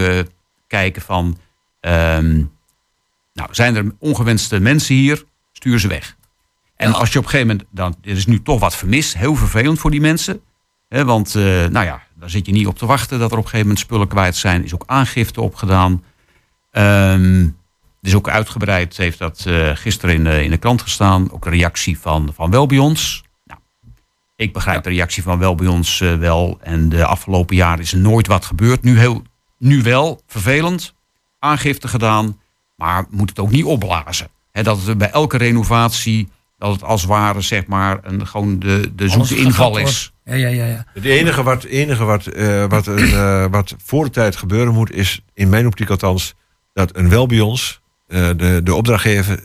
[0.66, 1.38] kijken van...
[1.80, 2.34] ehm,
[3.32, 5.24] nou, zijn er ongewenste mensen hier?
[5.52, 6.16] Stuur ze weg.
[6.76, 7.68] En als je op een gegeven moment...
[7.70, 9.16] Dan, er is nu toch wat vermist.
[9.16, 10.40] Heel vervelend voor die mensen.
[10.88, 13.18] Hè, want eh, nou ja, daar zit je niet op te wachten...
[13.18, 14.58] dat er op een gegeven moment spullen kwijt zijn.
[14.58, 16.02] Er is ook aangifte opgedaan.
[18.06, 21.32] Het is ook uitgebreid, heeft dat eh, gisteren in de, in de krant gestaan.
[21.32, 23.24] Ook een reactie van, van Welbions.
[23.44, 23.60] Nou,
[24.36, 26.58] ik begrijp de reactie van Welbions eh wel.
[26.62, 28.82] En de afgelopen jaren is nooit wat gebeurd.
[28.82, 29.22] Nu, heel,
[29.58, 30.94] nu wel, vervelend.
[31.38, 32.40] Aangifte gedaan.
[32.76, 34.28] Maar moet het ook niet opblazen.
[34.52, 38.92] Dat het bij elke renovatie, dat het als het ware zeg maar een, gewoon de,
[38.94, 40.12] de zoete inval is.
[40.24, 40.66] Ja, ja, ja.
[40.66, 40.84] ja.
[40.92, 44.92] Het enige wat, enige wat, eh, wat, een, eh, wat voor de tijd gebeuren moet,
[44.92, 46.34] is in mijn optiek althans,
[46.72, 49.40] dat een wel bij ons, eh, de, de opdrachtgever,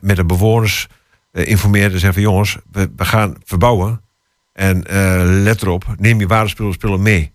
[0.00, 0.88] met de bewoners
[1.32, 4.02] uh, informeert en zegt van jongens, we, we gaan verbouwen.
[4.52, 7.32] En uh, let erop, neem je waardespullen spullen mee.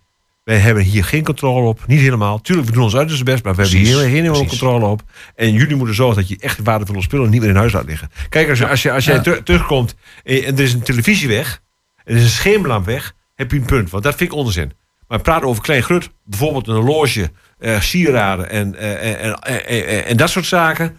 [0.50, 2.42] Wij hebben hier geen controle op, niet helemaal.
[2.42, 5.04] Tuurlijk, we doen ons uiterste best, maar we hebben hier geen controle op.
[5.36, 8.10] En jullie moeten zorgen dat je echt waardevolle spullen niet meer in huis laat liggen.
[8.30, 11.62] Kijk, als, als, je, als jij terugkomt en, er is een televisie weg,
[12.04, 13.90] en er is een schemerlamp weg, heb je een punt.
[13.90, 14.72] Want dat vind ik onzin.
[15.08, 20.18] Maar praten over klein grut, bijvoorbeeld een horloge, uh, sieraden en, uh, en, en, en,
[20.18, 20.98] dat soort zaken.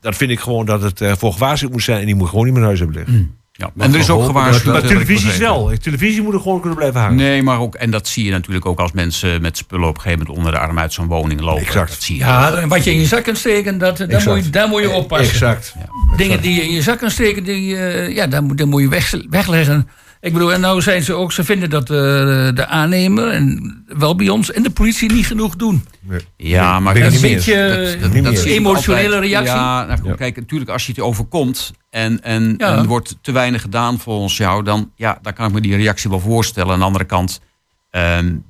[0.00, 2.44] Dat vind ik gewoon dat het uh, voor gewaarschuwd moet zijn en die moet gewoon
[2.44, 3.14] niet meer in huis hebben liggen.
[3.14, 3.40] Mm.
[3.52, 4.72] Ja, en er is ook gewaarschuwd.
[4.72, 5.72] Maar televisie wel.
[5.80, 7.16] Televisie moet er gewoon kunnen blijven hangen.
[7.16, 10.00] Nee, maar ook, en dat zie je natuurlijk ook als mensen met spullen op een
[10.00, 11.62] gegeven moment onder de arm uit zo'n woning lopen.
[11.62, 11.90] Exact.
[11.90, 14.44] Dat zie je ja, en wat je in je zak kan steken, dat, daar, moet
[14.44, 15.32] je, daar moet je oppassen.
[15.32, 15.74] Exact.
[15.78, 16.16] Ja.
[16.16, 18.82] Dingen die je in je zak kan steken, die, uh, ja, daar, moet, daar moet
[18.82, 19.88] je weg, wegleggen.
[20.22, 21.96] Ik bedoel, en nou zijn ze ook, ze vinden dat uh,
[22.54, 25.84] de aannemer en wel bij ons en de politie niet genoeg doen.
[26.00, 26.20] Nee.
[26.36, 29.54] Ja, maar dat is een beetje dat, dat, dat emotionele reactie.
[29.54, 32.72] Ja, nou, ja, kijk, natuurlijk als je het overkomt en, en, ja.
[32.72, 35.76] en er wordt te weinig gedaan volgens jou, dan, ja, dan kan ik me die
[35.76, 36.72] reactie wel voorstellen.
[36.72, 37.40] Aan de andere kant,
[37.90, 38.44] um,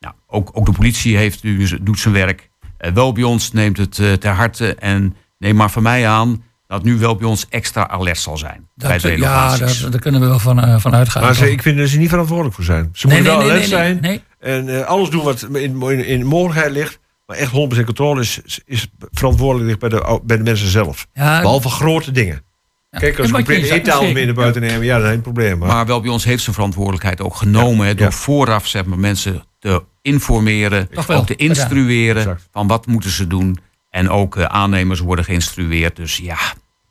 [0.00, 1.42] nou, ook, ook de politie heeft,
[1.86, 2.50] doet zijn werk.
[2.80, 6.42] Uh, wel bij ons neemt het uh, ter harte en neem maar van mij aan
[6.66, 8.68] dat nu wel bij ons extra alert zal zijn.
[8.74, 11.22] Dat, bij de ja, daar, daar kunnen we wel van, uh, van uitgaan.
[11.22, 12.90] Maar ze, ik vind dat ze niet verantwoordelijk voor zijn.
[12.92, 16.04] Ze nee, moeten nee, wel nee, alert zijn en uh, alles doen wat in, in,
[16.06, 16.98] in mogelijkheid ligt.
[17.26, 21.06] Maar echt 100% controle is, is verantwoordelijk bij de, bij de mensen zelf.
[21.12, 22.44] Ja, Behalve grote dingen.
[22.90, 22.98] Ja.
[22.98, 25.58] Kijk, als ik een eettafel mee naar buiten nemen, ja, dat is geen probleem.
[25.58, 25.68] Maar.
[25.68, 27.86] maar wel bij ons heeft zijn verantwoordelijkheid ook genomen.
[27.86, 27.94] Ja.
[27.94, 33.58] door vooraf zeg maar, mensen te informeren, ook te instrueren van wat moeten ze doen.
[33.96, 35.96] En ook uh, aannemers worden geïnstrueerd.
[35.96, 36.38] Dus ja,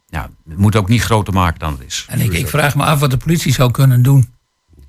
[0.07, 2.05] ja, het moet ook niet groter maken dan het is.
[2.09, 4.33] En ik, ik vraag me af wat de politie zou kunnen doen.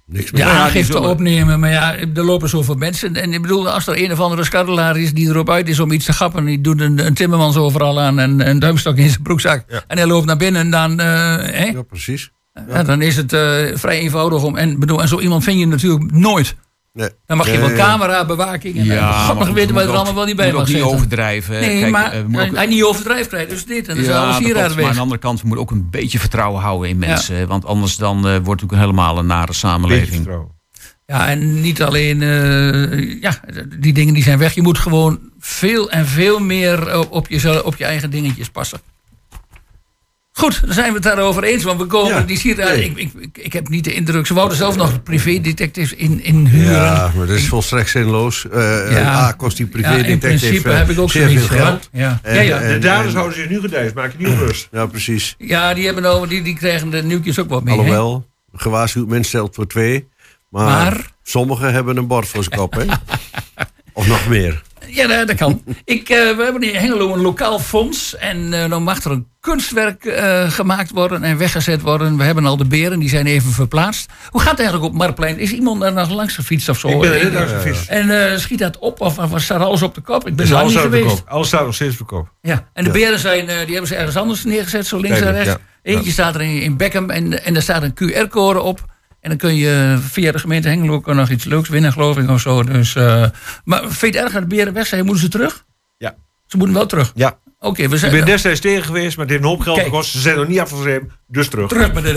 [0.07, 0.41] Niks meer.
[0.41, 3.17] Ja, aangifte opnemen, maar ja, er lopen zoveel mensen.
[3.17, 5.91] En ik bedoel, als er een of andere skarrelaar is die erop uit is om
[5.91, 9.23] iets te gappen, die doet een, een timmermans overal aan en een duimstok in zijn
[9.23, 9.65] broekzak.
[9.87, 10.91] En hij loopt naar binnen en dan.
[10.91, 12.31] Uh, ja, precies.
[12.69, 12.83] Ja.
[12.83, 13.41] dan is het uh,
[13.75, 14.57] vrij eenvoudig om.
[14.57, 16.57] En, bedoel, en zo iemand vind je natuurlijk nooit.
[16.97, 17.09] Nee.
[17.27, 20.37] Dan mag je wel camerabewaking en ja, God nog weten waar er allemaal wel niet
[20.37, 21.61] bij mag niet overdrijven.
[21.61, 23.89] Nee, Kijk, maar uh, ook, hij niet overdrijft krijgt, dus dit.
[23.89, 24.77] En dan ja, alles hier weg.
[24.77, 27.37] Maar aan de andere kant, we moeten ook een beetje vertrouwen houden in mensen.
[27.37, 27.47] Ja.
[27.47, 30.29] Want anders dan uh, wordt het ook helemaal een nare samenleving.
[31.07, 33.41] Ja, en niet alleen, uh, ja,
[33.79, 34.55] die dingen die zijn weg.
[34.55, 38.81] Je moet gewoon veel en veel meer op, op, je, op je eigen dingetjes passen.
[40.39, 41.63] Goed, dan zijn we het daarover eens.
[41.63, 42.85] Want we komen, ja, die ziet nee.
[42.85, 44.27] ik, ik, ik, heb niet de indruk.
[44.27, 46.73] Ze wouden zelf nog privédetectives in, in huren.
[46.73, 48.47] Ja, maar dat is volstrekt zinloos.
[48.53, 49.15] Uh, ja.
[49.15, 51.89] A, kost die privédetective ja, in principe heb ik ook zeer veel geld.
[51.93, 52.21] Ja.
[52.23, 52.61] En, ja, ja.
[52.61, 53.95] En, de daders houden zich nu gedijst.
[53.95, 54.69] Maak je niet onrust.
[54.73, 55.35] Ja, precies.
[55.39, 57.75] Ja, die, hebben over, die, die krijgen de nieuwtjes ook wat mee.
[57.75, 58.59] Alhoewel, he?
[58.59, 60.09] gewaarschuwd mens stelt voor twee.
[60.49, 61.11] Maar, maar?
[61.23, 62.85] sommigen hebben een bord voor zijn kop, hè?
[63.93, 64.63] of nog meer.
[64.89, 65.63] Ja, dat kan.
[65.85, 68.17] Ik, uh, we hebben in Hengelo een lokaal fonds.
[68.17, 72.17] En uh, dan mag er een kunstwerk uh, gemaakt worden en weggezet worden.
[72.17, 74.11] We hebben al de beren, die zijn even verplaatst.
[74.31, 75.39] Hoe gaat het eigenlijk op Marktplein?
[75.39, 76.89] Is iemand daar nog langs gefietst of zo?
[76.89, 77.89] Ik ben er langs gefietst.
[77.89, 80.27] En schiet dat op of, of staat alles op de kop?
[80.27, 81.23] Ik ben er niet geweest.
[81.27, 82.33] Alles staat nog steeds op de kop.
[82.41, 85.53] Ja, en de beren zijn, die hebben ze ergens anders neergezet, zo links en rechts.
[85.53, 85.59] Ja.
[85.83, 88.85] Eentje staat er in, in Beckham en, en er staat een QR-code op.
[89.27, 92.31] En dan kun je via de gemeente Hengelo ook nog iets leuks winnen, geloof ik,
[92.31, 92.63] of zo.
[92.63, 93.25] Dus, uh,
[93.65, 95.05] maar vind je het erg dat de beren weg zijn?
[95.05, 95.65] Moeten ze terug?
[95.99, 96.15] Ja.
[96.47, 97.13] Ze moeten wel terug?
[97.15, 97.39] Ja.
[97.59, 98.13] Oké, okay, we zijn...
[98.13, 100.11] Ik ben destijds tegen geweest, maar dit heeft een hoop geld gekost.
[100.11, 101.69] Ze zijn nog niet afgeschreven, dus terug.
[101.69, 102.13] Terug met de...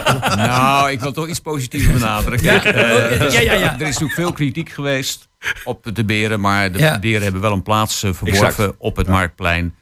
[0.36, 2.52] nou, ik wil toch iets positiefs benadrukken.
[2.52, 2.74] Ja?
[2.74, 3.72] Uh, ja, ja, ja.
[3.72, 5.28] Er is natuurlijk veel kritiek geweest
[5.64, 6.98] op de beren, maar de ja.
[6.98, 8.74] beren hebben wel een plaats uh, verworven exact.
[8.78, 9.74] op het Marktplein.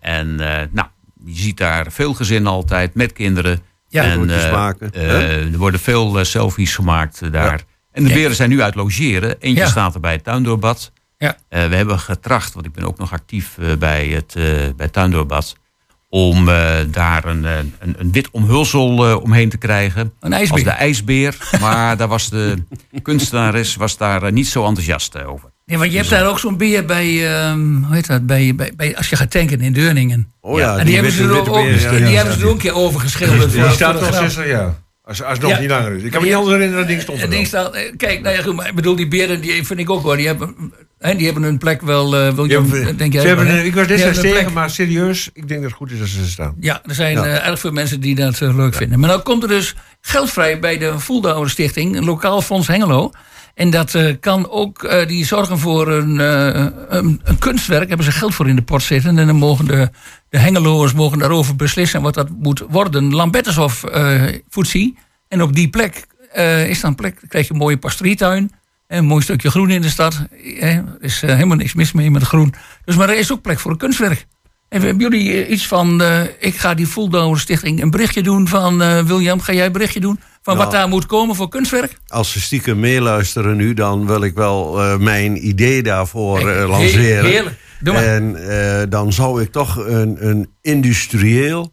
[0.00, 0.34] en
[0.72, 0.86] nou,
[1.24, 3.69] je ziet daar veel gezinnen altijd met kinderen.
[3.90, 4.90] Ja, en, uh, maken.
[4.94, 7.58] Uh, er worden veel uh, selfies gemaakt daar.
[7.58, 7.58] Ja.
[7.92, 9.40] En de beren zijn nu uit logeren.
[9.40, 9.68] Eentje ja.
[9.68, 10.92] staat er bij het tuindoorbad.
[11.18, 11.36] Ja.
[11.48, 15.56] we hebben getracht, want ik ben ook nog actief bij het, bij het tuindoorbad...
[16.08, 16.44] om
[16.90, 20.12] daar een, een, een, wit omhulsel omheen te krijgen.
[20.20, 20.52] Een ijsbeer.
[20.52, 21.36] Als de ijsbeer.
[21.60, 22.56] maar daar was de
[23.02, 25.49] kunstenares was daar niet zo enthousiast over.
[25.70, 28.72] Nee, want je hebt daar ook zo'n beer bij, um, hoe heet dat, bij, bij,
[28.76, 30.32] bij, als je gaat tanken in Deurningen.
[30.40, 32.52] Oh ja, en die, hebben ze er ook, ja, die ja, hebben ze er ook
[32.52, 33.52] een keer over geschilderd.
[33.52, 34.74] Die, staat nog 60 jaar.
[35.04, 36.02] Als, als het nog niet langer is.
[36.02, 38.42] Ik kan me niet anders herinneren dat ding stond er ding staat, Kijk, nou ja,
[38.42, 40.16] goed, maar ik bedoel, die beren, die vind ik ook wel.
[40.16, 43.46] Die hebben, hè, die hebben hun plek wel, uh, wil je, ja, denk jij, hebben,
[43.46, 46.28] maar, Ik was destijds tegen, maar serieus, ik denk dat het goed is als ze
[46.28, 46.54] staan.
[46.60, 49.00] Ja, er zijn uh, erg veel mensen die dat uh, leuk vinden.
[49.00, 53.12] Maar nou komt er dus geld vrij bij de Voeldouwer Stichting, een lokaal fonds Hengelo.
[53.54, 58.12] En dat uh, kan ook, uh, die zorgen voor een, uh, een, kunstwerk, hebben ze
[58.12, 59.18] geld voor in de pot zitten.
[59.18, 59.90] En dan mogen de,
[60.28, 63.14] de hengeloers mogen daarover beslissen wat dat moet worden.
[63.14, 63.84] Lambertushof
[64.48, 64.98] Foetsie.
[65.28, 66.06] En op die plek
[66.66, 68.52] is dan plek, krijg je een mooie pastrietuin.
[68.86, 70.26] Een mooi stukje groen in de stad.
[70.60, 72.54] Er is helemaal niks mis mee met groen.
[72.84, 74.26] Dus, maar er is ook plek voor een kunstwerk.
[74.70, 76.02] En hebben jullie iets van,
[76.38, 80.20] ik ga die Voeldouwer Stichting een berichtje doen van, William, ga jij een berichtje doen?
[80.42, 81.98] Van wat nou, daar moet komen voor kunstwerk?
[82.06, 87.24] Als ze stiekem meeluisteren nu, dan wil ik wel mijn idee daarvoor lanceren.
[87.24, 87.56] Heerlijk.
[87.80, 88.04] Doe maar.
[88.04, 88.36] En
[88.90, 91.72] dan zou ik toch een, een industrieel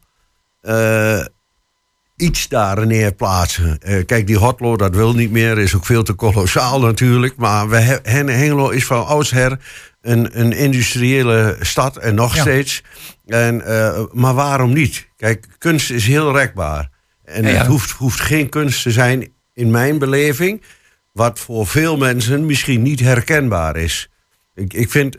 [2.15, 3.79] iets daar neerplaatsen.
[3.87, 5.57] Uh, kijk, die Hotlo, dat wil niet meer.
[5.57, 7.35] Is ook veel te kolossaal natuurlijk.
[7.35, 9.59] Maar we Hengelo is van oudsher
[10.07, 11.97] een, een industriële stad.
[11.97, 12.83] En nog steeds.
[13.25, 15.07] En, uh, maar waarom niet?
[15.17, 16.89] Kijk, kunst is heel rekbaar.
[17.23, 20.61] En het hoeft, hoeft geen kunst te zijn, in mijn beleving...
[21.11, 24.09] wat voor veel mensen misschien niet herkenbaar is.
[24.55, 25.17] Ik, ik vind,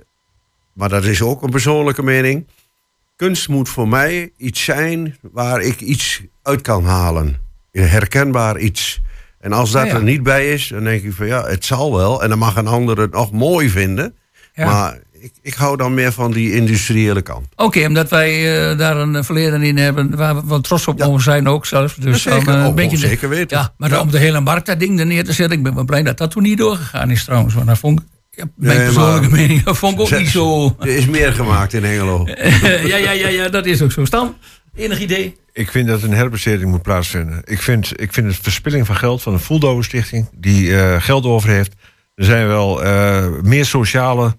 [0.72, 2.46] maar dat is ook een persoonlijke mening
[3.18, 7.36] kunst moet voor mij iets zijn waar ik iets uit kan halen.
[7.70, 9.00] Herkenbaar iets.
[9.40, 12.22] En als dat er niet bij is, dan denk ik van ja, het zal wel.
[12.22, 14.16] En dan mag een ander het nog mooi vinden.
[14.66, 17.46] Maar ik, ik hou dan meer van die industriële kant.
[17.56, 21.22] Oké, omdat wij uh, daar een verleden in hebben waar we wel trots op mogen
[21.22, 21.96] zijn ook zelfs.
[21.96, 23.58] Dus zeker, dan, uh, een beetje zeker weten.
[23.58, 25.84] Ja, maar om de hele markt dat ding er neer te zetten, ik ben wel
[25.84, 27.54] blij dat dat toen niet doorgegaan is trouwens.
[27.54, 30.76] Want dat vond ik ja, mijn persoonlijke mening, dat vond ik ook niet zo...
[30.80, 32.26] Er is meer gemaakt in Engelo.
[32.84, 34.04] ja, ja, ja, ja, dat is ook zo.
[34.04, 34.36] Stan,
[34.74, 35.36] enig idee?
[35.52, 37.42] Ik vind dat een herbesteding moet plaatsvinden.
[37.44, 40.28] Ik vind, ik vind het verspilling van geld van een Voeldover Stichting...
[40.36, 41.72] die uh, geld over heeft.
[42.14, 44.32] Er zijn wel uh, meer sociale uh,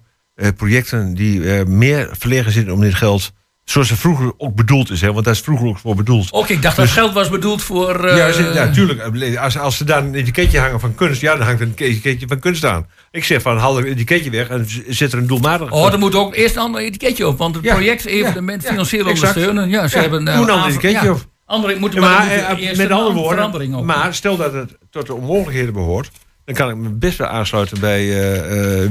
[0.56, 1.14] projecten...
[1.14, 3.32] die meer verlegen zitten om dit geld
[3.70, 5.12] Zoals het vroeger ook bedoeld is, hè?
[5.12, 6.30] want daar is vroeger ook voor bedoeld.
[6.30, 8.04] Oké, ik dacht dat dus- geld was bedoeld voor.
[8.04, 8.16] Uh...
[8.16, 9.36] Ja, natuurlijk.
[9.36, 12.38] Als, als ze daar een etiketje hangen van kunst, ja, dan hangt een etiketje van
[12.38, 12.86] kunst aan.
[13.10, 15.70] Ik zeg van haal het etiketje weg en zit er een doelmatig.
[15.70, 19.06] Oh, er moet ook eerst een ander etiketje op, want het project evenement ja, financieel
[19.06, 19.68] ondersteunen.
[19.68, 20.26] Ja, ze hebben.
[20.26, 21.24] Uh, een ander etiketje op.
[21.44, 26.10] Andere, moeten maar, maar met andere woorden, maar stel dat het tot de onmogelijkheden behoort,
[26.44, 28.06] dan kan ik me best wel aansluiten bij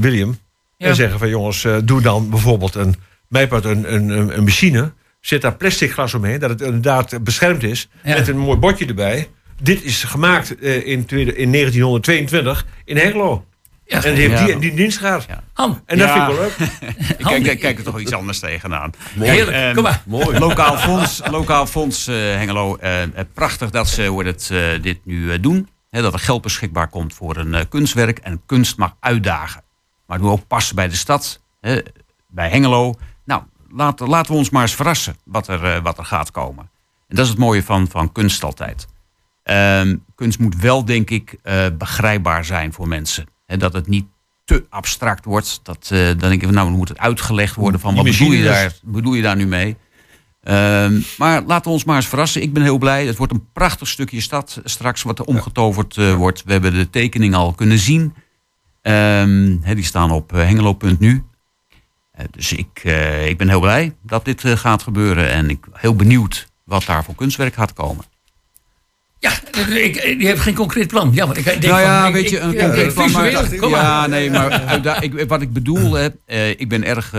[0.00, 0.38] William.
[0.88, 2.94] En zeggen van jongens, doe dan bijvoorbeeld een
[3.28, 4.92] mijpad een, een, een machine.
[5.20, 7.88] Zet daar plastic glas omheen, dat het inderdaad beschermd is.
[8.02, 9.28] Met een mooi bordje erbij.
[9.62, 13.44] Dit is gemaakt uh, in, in 1922 in Hengelo.
[13.84, 15.26] Ja, en die heeft die, die dienst gehad.
[15.28, 15.42] Ja.
[15.86, 16.56] En dat vind ik wel leuk.
[17.18, 18.90] ik kijk, kijk, kijk, er toch iets anders tegenaan.
[19.14, 19.30] Mooi.
[19.30, 20.02] Heerlijk, um, kom maar.
[20.06, 20.38] Mooi.
[20.38, 22.78] Lokaal fonds, lokaal fonds uh, Hengelo.
[22.82, 23.02] Uh,
[23.34, 25.68] prachtig dat ze hoe het, dit nu doen.
[25.90, 28.18] He, dat er geld beschikbaar komt voor een kunstwerk.
[28.18, 29.62] En kunst mag uitdagen.
[30.10, 31.40] Maar doe ook passen bij de stad.
[32.28, 32.96] Bij Hengelo
[33.72, 36.70] laten, laten we ons maar eens verrassen wat er, uh, wat er gaat komen.
[37.08, 38.86] En dat is het mooie van, van kunst altijd.
[39.44, 43.26] Uh, kunst moet wel, denk ik, uh, begrijpbaar zijn voor mensen.
[43.46, 44.06] He, dat het niet
[44.44, 45.60] te abstract wordt.
[45.62, 48.44] Dat, uh, dan denk ik, nou, dan moet het uitgelegd worden van wat bedoel je,
[48.44, 49.76] daar, bedoel je daar nu mee.
[50.42, 52.42] Ehm, maar laten we ons maar eens verrassen.
[52.42, 53.06] Ik ben heel blij.
[53.06, 56.44] Het wordt een prachtig stukje stad straks wat er omgetoverd wordt.
[56.44, 58.14] We hebben de tekening al kunnen zien.
[58.82, 61.24] Ehm, die staan op hengelo.nu.
[62.20, 65.30] Eh, dus ik, eh, ik ben heel blij dat dit eh, gaat gebeuren.
[65.30, 68.04] En ik ben heel benieuwd wat daar voor kunstwerk gaat komen.
[69.18, 69.32] Ja,
[69.68, 71.10] ik, je hebt geen concreet plan.
[71.12, 73.10] Ja, maar ik denk nou ja, van, weet je, een concreet plan.
[73.10, 73.30] Maar,
[73.70, 76.08] ja, nee, maar ik, wat ik bedoel, hè,
[76.50, 77.12] ik ben erg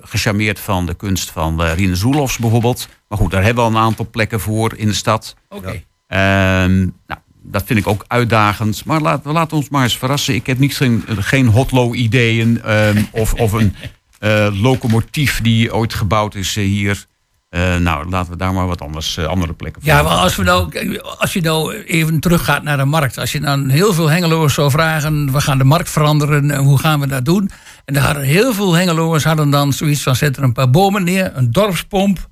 [0.00, 2.88] gecharmeerd van de kunst van Rine Zoelofs bijvoorbeeld.
[3.08, 5.34] Maar goed, daar hebben we al een aantal plekken voor in de stad.
[5.48, 5.82] Oké.
[6.06, 7.20] Ehm, nou,
[7.50, 8.84] dat vind ik ook uitdagend.
[8.84, 10.34] Maar laten we laten ons maar eens verrassen.
[10.34, 13.74] Ik heb niet geen, geen hotlo-ideeën um, of, of een
[14.20, 17.06] uh, locomotief die ooit gebouwd is uh, hier.
[17.50, 19.90] Uh, nou, laten we daar maar wat anders, andere plekken voor.
[19.90, 23.18] Ja, maar als, we nou, als je nou even teruggaat naar de markt.
[23.18, 25.32] Als je dan heel veel hengeloers zou vragen...
[25.32, 27.50] we gaan de markt veranderen, hoe gaan we dat doen?
[27.84, 30.16] En daar hadden heel veel hengeloers hadden dan zoiets van...
[30.16, 32.28] zet er een paar bomen neer, een dorpspomp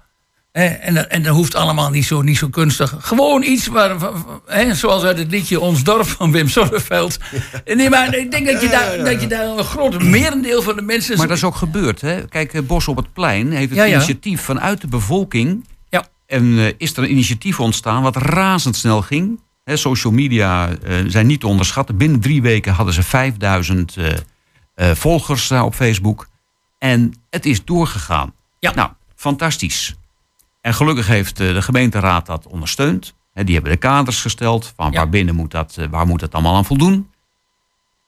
[0.56, 2.94] en, dat, en dat hoeft allemaal niet zo, niet zo kunstig.
[2.98, 3.96] Gewoon iets waar,
[4.72, 7.18] zoals uit het liedje Ons Dorp van Wim Sonneveld.
[7.64, 10.82] Nee, maar ik denk dat je daar, dat je daar een groot merendeel van de
[10.82, 11.16] mensen...
[11.16, 12.00] Maar dat is ook gebeurd.
[12.00, 12.28] Hè?
[12.28, 15.66] Kijk, eh, Bos op het Plein heeft het initiatief vanuit de bevolking...
[15.88, 16.06] Ja.
[16.26, 19.40] En uh, is er een initiatief ontstaan wat razendsnel ging.
[19.64, 21.96] He, social media uh, zijn niet te onderschatten.
[21.96, 24.10] Binnen drie weken hadden ze 5000 uh,
[24.92, 26.28] volgers op Facebook.
[26.78, 28.34] En het is doorgegaan.
[28.58, 28.74] Ja.
[28.74, 29.96] Nou, fantastisch.
[30.66, 33.14] En gelukkig heeft eh, de gemeenteraad dat ondersteund.
[33.32, 36.56] Die hebben de kaders gesteld van waar binnen moet dat, eh, waar moet dat allemaal
[36.56, 37.10] aan voldoen.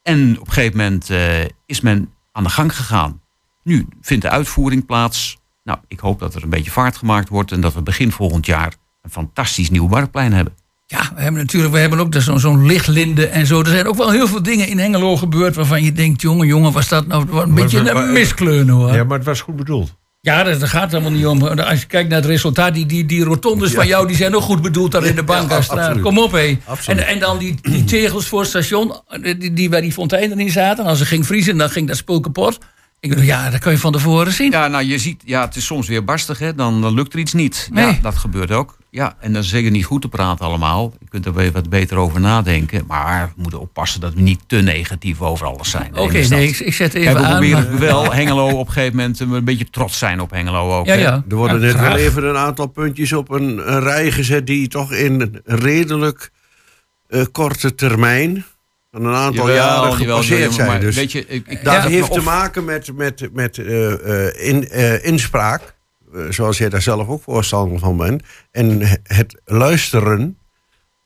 [0.03, 3.21] En op een gegeven moment eh, is men aan de gang gegaan.
[3.63, 5.39] Nu vindt de uitvoering plaats.
[5.65, 8.47] Nou, ik hoop dat er een beetje vaart gemaakt wordt en dat we begin volgend
[8.47, 10.55] jaar een fantastisch nieuw marktplein hebben.
[10.87, 13.61] Ja, we hebben natuurlijk we hebben ook zo'n zo lichtlinde en zo.
[13.61, 16.73] Er zijn ook wel heel veel dingen in Hengelo gebeurd waarvan je denkt, jongen, jongen,
[16.73, 18.95] was dat nou een beetje een miskleunen hoor.
[18.95, 19.98] Ja, maar het was goed bedoeld.
[20.21, 21.43] Ja, dat gaat helemaal niet om.
[21.43, 24.43] Als je kijkt naar het resultaat, die, die, die rotondes van jou, die zijn ook
[24.43, 26.01] goed bedoeld daar in de Bankastraat.
[26.01, 26.59] Kom op, hé.
[26.87, 28.93] En, en dan die, die tegels voor het station,
[29.23, 30.85] die, die waar die fonteinen in zaten.
[30.85, 32.59] Als er ging vriezen, dan ging dat spul kapot.
[33.01, 34.51] Ik bedoel, ja, dat kan je van tevoren zien.
[34.51, 36.55] Ja, nou, je ziet, ja, het is soms weer barstig, hè.
[36.55, 37.69] Dan, dan lukt er iets niet.
[37.73, 37.87] Nee.
[37.87, 38.77] Ja, dat gebeurt ook.
[38.91, 40.93] Ja, en dat is zeker niet goed te praten allemaal.
[41.01, 42.85] Je kunt er weer wat beter over nadenken.
[42.87, 45.97] Maar we moeten oppassen dat we niet te negatief over alles zijn.
[45.99, 47.31] Oké, nee, ik, ik zet Kijk, even we aan.
[47.31, 50.79] proberen maar- wel Hengelo op een gegeven moment eh, een beetje trots zijn op Hengelo
[50.79, 50.87] ook.
[50.87, 51.25] Ja, ja.
[51.29, 54.69] Er worden Ja, net wel even een aantal puntjes op een, een rij gezet die
[54.69, 56.31] toch in redelijk
[57.07, 58.45] eh, korte termijn
[58.91, 60.69] een aantal Jawel, jaren gepasseerd jawel, zijn.
[60.69, 64.49] maar Dus weet je, ik, ik dat heeft te maken met, met, met eh, eh,
[64.49, 65.75] in, eh, inspraak,
[66.15, 70.39] eh, zoals jij daar zelf ook voorstander van bent, en het luisteren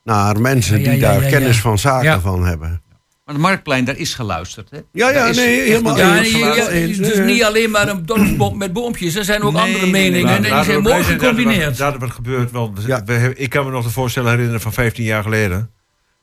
[0.04, 1.62] naar mensen Ja, ja, die ja, daar ja, kennis ja.
[1.62, 2.20] van zaken Ja.
[2.20, 2.82] van hebben.
[3.24, 4.70] Maar het Marktplein, daar is geluisterd.
[4.70, 4.78] Hè?
[4.92, 9.14] Ja, ja, nee, helemaal Ja, het is niet alleen maar een dorpsbom met boompjes.
[9.14, 10.40] Er zijn ook Nee, andere meningen.
[10.40, 10.50] nee.
[10.50, 11.76] en die zijn mooi dat er gecombineerd.
[11.78, 12.50] Dat er wat gebeurt.
[12.50, 15.70] Want we- ik kan me nog de voorstellen herinneren van 15 jaar geleden.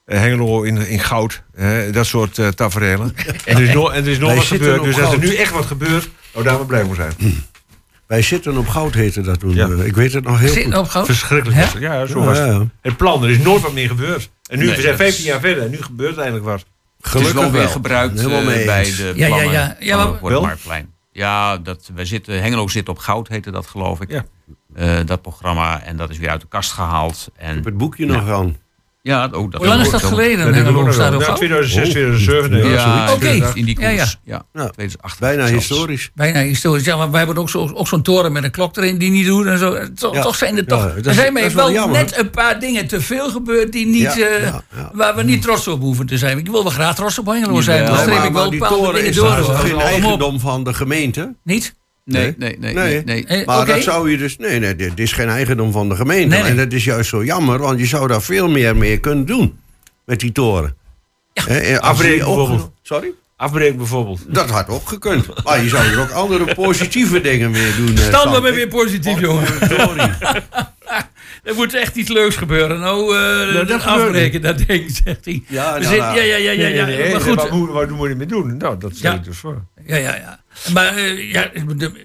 [0.09, 1.43] Eh, Hengelo in, in goud.
[1.55, 3.13] hè, dat soort eh tafereelen.
[3.45, 4.83] En er is nog, en er is nog wat gebeurd.
[4.83, 7.13] Dus als er nu echt wat gebeurt, nou daar we blij voor zijn.
[8.07, 9.53] Wij zitten op goud, heette dat toen.
[9.53, 9.67] Ja.
[9.69, 10.77] Eh, Ik weet het nog heel goed.
[10.77, 11.05] op goud?
[11.05, 11.57] Verschrikkelijk.
[11.73, 11.79] Hè?
[11.79, 12.47] Ja, zo Ja, was het.
[12.47, 12.65] ja.
[12.81, 14.29] Het plan, er is nooit wat meer gebeurd.
[14.49, 16.59] En nu, Nee, we zijn dat 15 is- jaar verder en nu gebeurt eindelijk wat.
[16.59, 16.65] Het
[17.05, 17.69] is Gelukkig wel weer wel.
[17.69, 19.75] gebruikt bij de Ja, ja, plannen ja.
[19.79, 20.41] Ja, van- het?
[20.41, 20.93] Marktplein.
[21.11, 24.11] Ja, dat, wij zitten, Hengelo zit op goud, heette dat geloof ik.
[24.11, 24.25] Ja.
[24.75, 25.81] Eh, dat programma.
[25.83, 27.29] En dat is weer uit de kast gehaald.
[27.35, 28.55] Ik En heb het boekje nog aan.
[29.01, 30.37] Ja, ook dat Hoe lang is dat geleden?
[30.45, 31.19] Dat Hengelo hebben we staat nog op wel.
[31.19, 31.37] Ja, goud?
[31.37, 31.91] 2006, Oh.
[31.91, 32.51] 2007.
[32.51, 33.13] nee, Ja.
[33.13, 33.27] Oké.
[33.27, 33.95] in- in die Ja, ja.
[33.97, 34.17] koers.
[34.23, 34.69] Ja, Ja.
[34.69, 35.19] 2008.
[35.19, 35.67] Bijna zelfs.
[35.67, 36.11] historisch.
[36.15, 36.85] Bijna historisch.
[36.85, 39.25] Ja, maar wij hebben ook zo- ook zo'n toren met een klok erin die niet
[39.25, 39.77] doen en zo.
[39.95, 40.21] Toch, Ja.
[40.21, 40.83] toch zijn er toch.
[40.85, 41.97] er is- zijn mij is wel jammer.
[41.97, 44.55] net een paar dingen te veel gebeurd die niet, Ja, eh,
[44.93, 46.37] waar we niet trots op hoeven te zijn.
[46.37, 47.85] Ik wil wel graag trots op Hengelo zijn.
[47.85, 49.27] Dan streep maar, ik wel maar die bepaalde toren dingen is door.
[49.29, 49.55] daar hoor.
[49.55, 51.35] geen eigendom van de gemeente.
[51.43, 51.77] Niet?
[52.11, 52.73] Nee, nee, nee.
[52.73, 53.03] Nee.
[53.03, 53.25] nee, nee.
[53.25, 54.37] Eh, Maar dat zou je dus.
[54.37, 56.27] Nee, nee, dit is geen eigendom van de gemeente.
[56.27, 56.51] Nee, nee.
[56.51, 59.59] En dat is juist zo jammer, want je zou daar veel meer mee kunnen doen.
[60.05, 60.75] Met die toren.
[61.33, 61.43] Ja.
[61.43, 62.71] Als Afbreken ook- bijvoorbeeld.
[62.81, 63.11] Sorry?
[63.35, 64.21] Afbreken bijvoorbeeld.
[64.27, 65.43] Dat had ook gekund.
[65.43, 67.97] Maar je zou er ook andere positieve dingen mee doen.
[67.97, 69.47] eh, we ben weer positief, jongen.
[69.69, 70.09] Sorry.
[71.43, 72.79] Er moet echt iets leuks gebeuren.
[72.79, 75.43] Nou, eh dat afbreken, dat denk ik, zegt hij.
[75.47, 76.15] Ja, nou, nou.
[76.17, 76.85] ja, ja, ja, ja, ja.
[76.85, 77.35] Nee, nee, nee, Maar goed.
[77.35, 78.57] Waar, waar doen we ermee doen?
[78.57, 79.17] Nou, dat stel Ja.
[79.17, 79.61] ik dus voor.
[79.85, 80.39] Ja, ja, ja.
[80.73, 81.49] Maar eh, ja,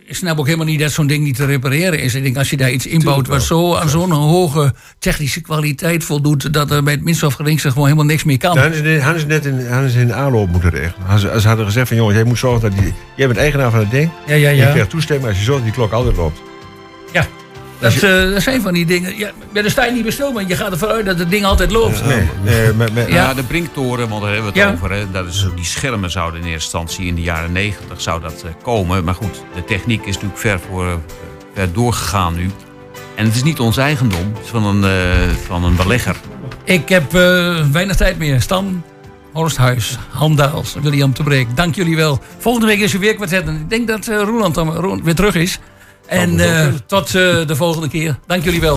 [0.07, 2.14] ik snap ook helemaal niet dat zo'n ding niet te repareren is.
[2.14, 6.52] Ik denk, als je daar iets inbouwt wat zo aan zo'n hoge technische kwaliteit voldoet,
[6.52, 8.55] dat er bij het minst of geringste gewoon helemaal niks meer kan.
[8.55, 11.07] Dan net, hadden ze net in, hadden ze in de aanloop moeten regelen.
[11.09, 12.94] Als ze, ze hadden gezegd van, jongens, jij moet zorgen dat die...
[13.16, 14.11] Jij bent eigenaar van het ding.
[14.26, 14.70] Ja, ja, Je ja.
[14.70, 16.40] krijgt toestemming als je zorgt dat die klok altijd loopt.
[17.12, 17.26] ja.
[17.93, 19.18] Dat, eh, dat zijn van die dingen.
[19.18, 21.45] Ja, daar sta je niet bij stil, want je gaat ervan uit dat het ding
[21.45, 22.05] altijd loopt.
[22.05, 23.14] Nee, nee, met, met, Ja.
[23.14, 24.74] Ja, de Brinktoren, want daar hebben we het Ja.
[24.74, 24.91] over.
[24.93, 25.11] Hè.
[25.11, 28.51] Dat is, die schermen zouden in eerste instantie in de jaren negentig zou dat eh,
[28.62, 29.05] komen.
[29.05, 30.93] Maar goed, de techniek is natuurlijk ver, voor, eh,
[31.55, 32.51] ver doorgegaan nu.
[33.14, 36.16] En het is niet ons eigendom, het is van een, eh, van een belegger.
[36.64, 38.41] Ik heb eh, weinig tijd meer.
[38.41, 38.82] Stan,
[39.32, 41.47] Horsthuis, Han Daals, William te Breek.
[41.57, 42.20] Dank jullie wel.
[42.39, 43.47] Volgende week is er weer kwartet.
[43.47, 45.59] En ik denk dat eh, Roland dan weer terug is.
[46.07, 48.18] En eh, tot eh, de volgende keer.
[48.26, 48.72] Dank jullie wel.